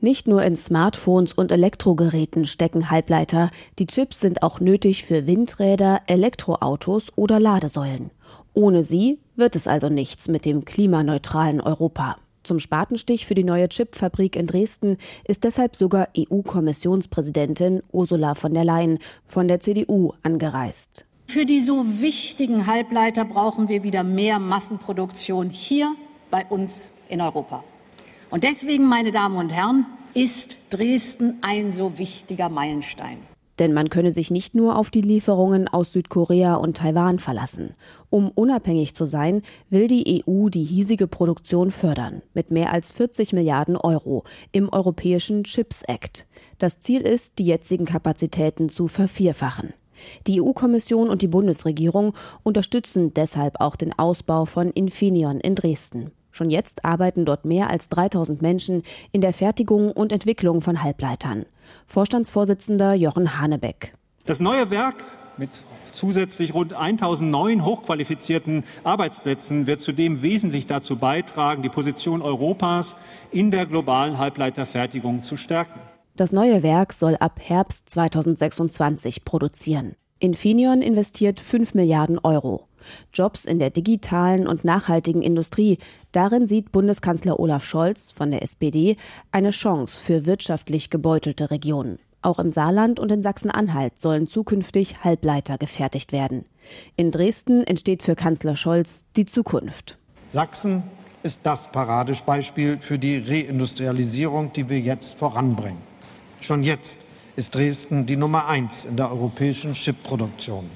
Nicht 0.01 0.27
nur 0.27 0.43
in 0.43 0.57
Smartphones 0.57 1.35
und 1.35 1.53
Elektrogeräten 1.53 2.47
stecken 2.47 2.91
Halbleiter, 2.91 3.53
die 3.79 3.87
Chips 3.87 4.19
sind 4.19 4.43
auch 4.43 4.59
nötig 4.59 5.05
für 5.05 5.29
Windräder, 5.29 6.03
Elektroautos 6.09 7.13
oder 7.15 7.39
Ladesäulen. 7.39 8.11
Ohne 8.55 8.83
sie 8.83 9.21
wird 9.37 9.55
es 9.55 9.69
also 9.69 9.89
nichts 9.89 10.27
mit 10.27 10.45
dem 10.45 10.65
klimaneutralen 10.65 11.61
Europa. 11.61 12.17
Zum 12.47 12.61
Spatenstich 12.61 13.27
für 13.27 13.35
die 13.35 13.43
neue 13.43 13.69
Chipfabrik 13.69 14.37
in 14.37 14.47
Dresden 14.47 14.99
ist 15.25 15.43
deshalb 15.43 15.75
sogar 15.75 16.07
EU-Kommissionspräsidentin 16.17 17.83
Ursula 17.91 18.37
von 18.37 18.55
der 18.55 18.65
Leyen 18.65 19.01
von 19.27 19.49
der 19.49 19.59
CDU 19.59 20.13
angereist. 20.23 21.07
Für 21.27 21.45
die 21.45 21.61
so 21.61 21.85
wichtigen 22.01 22.69
Halbleiter 22.69 23.25
brauchen 23.25 23.69
wir 23.69 23.83
wieder 23.83 24.05
mehr 24.05 24.39
Massenproduktion 24.39 25.51
hier 25.51 25.97
bei 26.31 26.47
uns 26.47 26.93
in 27.09 27.21
Europa. 27.21 27.65
Und 28.31 28.45
deswegen, 28.45 28.85
meine 28.85 29.11
Damen 29.11 29.37
und 29.37 29.53
Herren, 29.53 29.85
ist 30.15 30.57
Dresden 30.71 31.39
ein 31.43 31.73
so 31.73 31.99
wichtiger 31.99 32.49
Meilenstein. 32.49 33.19
Denn 33.59 33.73
man 33.73 33.89
könne 33.89 34.11
sich 34.11 34.31
nicht 34.31 34.55
nur 34.55 34.77
auf 34.77 34.91
die 34.91 35.01
Lieferungen 35.01 35.67
aus 35.69 35.93
Südkorea 35.93 36.57
und 36.57 36.77
Taiwan 36.77 37.19
verlassen. 37.19 37.75
Um 38.11 38.31
unabhängig 38.31 38.95
zu 38.95 39.07
sein, 39.07 39.43
will 39.71 39.89
die 39.89 40.25
EU 40.27 40.49
die 40.49 40.65
hiesige 40.65 41.07
Produktion 41.07 41.71
fördern 41.71 42.23
mit 42.35 42.51
mehr 42.51 42.73
als 42.73 42.93
40 42.93 43.33
Milliarden 43.33 43.77
Euro 43.77 44.25
im 44.53 44.69
Europäischen 44.69 45.45
Chips 45.45 45.83
Act. 45.83 46.27
Das 46.59 46.81
Ziel 46.81 47.01
ist, 47.01 47.39
die 47.39 47.47
jetzigen 47.47 47.87
Kapazitäten 47.87 48.69
zu 48.69 48.89
vervierfachen. 48.89 49.73
Die 50.27 50.43
EU-Kommission 50.43 51.09
und 51.09 51.23
die 51.23 51.29
Bundesregierung 51.29 52.13
unterstützen 52.43 53.15
deshalb 53.15 53.61
auch 53.61 53.77
den 53.77 53.99
Ausbau 53.99 54.45
von 54.45 54.71
Infineon 54.71 55.41
in 55.41 55.55
Dresden. 55.55 56.11
Schon 56.31 56.51
jetzt 56.51 56.85
arbeiten 56.85 57.25
dort 57.25 57.47
mehr 57.47 57.71
als 57.71 57.89
3000 57.89 58.43
Menschen 58.43 58.83
in 59.11 59.23
der 59.23 59.33
Fertigung 59.33 59.91
und 59.91 60.13
Entwicklung 60.13 60.61
von 60.61 60.83
Halbleitern. 60.83 61.47
Vorstandsvorsitzender 61.87 62.95
Jochen 62.95 63.41
Hanebeck. 63.41 63.93
Das 64.27 64.41
neue 64.41 64.71
Werk 64.71 64.97
mit 65.39 65.51
zusätzlich 65.93 66.55
rund 66.55 66.73
1009 66.73 67.65
hochqualifizierten 67.65 68.65
Arbeitsplätzen 68.85 69.67
wird 69.67 69.81
zudem 69.81 70.23
wesentlich 70.23 70.67
dazu 70.67 70.97
beitragen, 70.97 71.63
die 71.63 71.69
Position 71.69 72.23
Europas 72.23 72.97
in 73.31 73.51
der 73.51 73.67
globalen 73.67 74.19
Halbleiterfertigung 74.19 75.23
zu 75.23 75.37
stärken. 75.37 75.81
Das 76.17 76.33
neue 76.33 76.63
Werk 76.63 76.93
soll 76.93 77.17
ab 77.17 77.41
Herbst 77.43 77.91
2026 77.91 79.25
produzieren. 79.25 79.95
Infineon 80.19 80.81
investiert 80.81 81.41
5 81.41 81.75
Milliarden 81.75 82.19
Euro. 82.19 82.69
Jobs 83.13 83.45
in 83.45 83.59
der 83.59 83.71
digitalen 83.71 84.47
und 84.47 84.65
nachhaltigen 84.65 85.21
Industrie, 85.21 85.79
darin 86.17 86.47
sieht 86.47 86.73
Bundeskanzler 86.73 87.39
Olaf 87.39 87.65
Scholz 87.65 88.11
von 88.11 88.31
der 88.31 88.43
SPD 88.43 88.97
eine 89.33 89.51
Chance 89.51 90.01
für 90.01 90.25
wirtschaftlich 90.25 90.89
gebeutelte 90.89 91.51
Regionen. 91.51 91.99
Auch 92.23 92.39
im 92.39 92.51
Saarland 92.51 92.99
und 92.99 93.13
in 93.13 93.23
Sachsen-Anhalt 93.23 93.99
sollen 93.99 94.27
zukünftig 94.27 95.05
Halbleiter 95.05 95.59
gefertigt 95.59 96.13
werden. 96.13 96.45
In 96.97 97.11
Dresden 97.11 97.65
entsteht 97.65 98.03
für 98.03 98.17
Kanzler 98.17 98.57
Scholz 98.57 99.05
die 99.15 99.27
Zukunft. 99.27 99.99
Sachsen 100.31 100.83
ist 101.23 101.41
das 101.45 101.71
Paradebeispiel 101.71 102.79
für 102.81 102.99
die 102.99 103.19
Reindustrialisierung, 103.19 104.53
die 104.55 104.69
wir 104.71 104.81
jetzt 104.81 105.19
voranbringen. 105.19 105.83
Schon 106.41 106.65
jetzt 106.65 107.01
ist 107.37 107.55
Dresden 107.55 108.07
die 108.07 108.17
Nummer 108.17 108.47
eins 108.47 108.87
in 108.87 108.97
der 108.97 109.11
europäischen 109.11 109.75
Chipproduktion. 109.75 110.69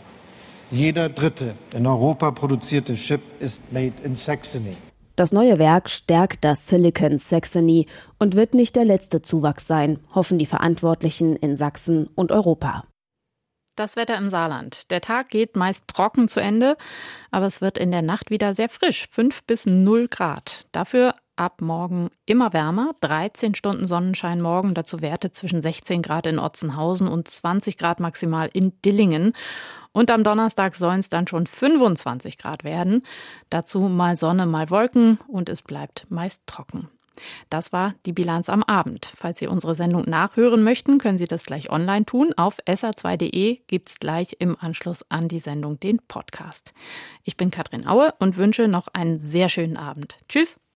Jeder 0.70 1.08
dritte 1.08 1.54
in 1.74 1.86
Europa 1.86 2.30
produzierte 2.30 2.94
Chip 2.94 3.22
ist 3.40 3.72
made 3.72 3.94
in 4.04 4.14
Saxony. 4.14 4.76
Das 5.20 5.32
neue 5.32 5.58
Werk 5.58 5.90
stärkt 5.90 6.46
das 6.46 6.66
Silicon 6.66 7.18
Saxony 7.18 7.86
und 8.18 8.36
wird 8.36 8.54
nicht 8.54 8.74
der 8.74 8.86
letzte 8.86 9.20
Zuwachs 9.20 9.66
sein, 9.66 9.98
hoffen 10.14 10.38
die 10.38 10.46
Verantwortlichen 10.46 11.36
in 11.36 11.58
Sachsen 11.58 12.08
und 12.14 12.32
Europa. 12.32 12.84
Das 13.76 13.96
Wetter 13.96 14.16
im 14.16 14.30
Saarland. 14.30 14.90
Der 14.90 15.02
Tag 15.02 15.28
geht 15.28 15.56
meist 15.56 15.88
trocken 15.88 16.26
zu 16.26 16.40
Ende, 16.40 16.78
aber 17.30 17.44
es 17.44 17.60
wird 17.60 17.76
in 17.76 17.90
der 17.90 18.00
Nacht 18.00 18.30
wieder 18.30 18.54
sehr 18.54 18.70
frisch, 18.70 19.08
5 19.10 19.44
bis 19.44 19.66
0 19.66 20.08
Grad. 20.08 20.66
Dafür 20.72 21.14
ab 21.36 21.60
morgen 21.60 22.08
immer 22.24 22.54
wärmer, 22.54 22.94
13 23.02 23.54
Stunden 23.54 23.86
Sonnenschein 23.86 24.40
morgen, 24.40 24.72
dazu 24.72 25.02
Werte 25.02 25.32
zwischen 25.32 25.60
16 25.60 26.00
Grad 26.00 26.26
in 26.26 26.38
Otzenhausen 26.38 27.08
und 27.08 27.28
20 27.28 27.76
Grad 27.76 28.00
maximal 28.00 28.48
in 28.54 28.72
Dillingen. 28.86 29.34
Und 29.92 30.10
am 30.10 30.22
Donnerstag 30.22 30.76
sollen 30.76 31.00
es 31.00 31.08
dann 31.08 31.26
schon 31.26 31.46
25 31.46 32.38
Grad 32.38 32.64
werden. 32.64 33.02
Dazu 33.48 33.80
mal 33.80 34.16
Sonne, 34.16 34.46
mal 34.46 34.70
Wolken 34.70 35.18
und 35.26 35.48
es 35.48 35.62
bleibt 35.62 36.06
meist 36.10 36.46
trocken. 36.46 36.88
Das 37.50 37.72
war 37.72 37.94
die 38.06 38.12
Bilanz 38.12 38.48
am 38.48 38.62
Abend. 38.62 39.12
Falls 39.16 39.38
Sie 39.38 39.46
unsere 39.46 39.74
Sendung 39.74 40.04
nachhören 40.08 40.62
möchten, 40.62 40.98
können 40.98 41.18
Sie 41.18 41.26
das 41.26 41.44
gleich 41.44 41.70
online 41.70 42.06
tun. 42.06 42.32
Auf 42.36 42.58
sa2.de 42.66 43.60
gibt 43.66 43.90
es 43.90 43.98
gleich 43.98 44.36
im 44.38 44.56
Anschluss 44.58 45.04
an 45.08 45.28
die 45.28 45.40
Sendung 45.40 45.78
den 45.80 45.98
Podcast. 46.06 46.72
Ich 47.24 47.36
bin 47.36 47.50
Katrin 47.50 47.86
Aue 47.86 48.14
und 48.18 48.36
wünsche 48.36 48.68
noch 48.68 48.88
einen 48.88 49.18
sehr 49.18 49.48
schönen 49.48 49.76
Abend. 49.76 50.18
Tschüss. 50.28 50.60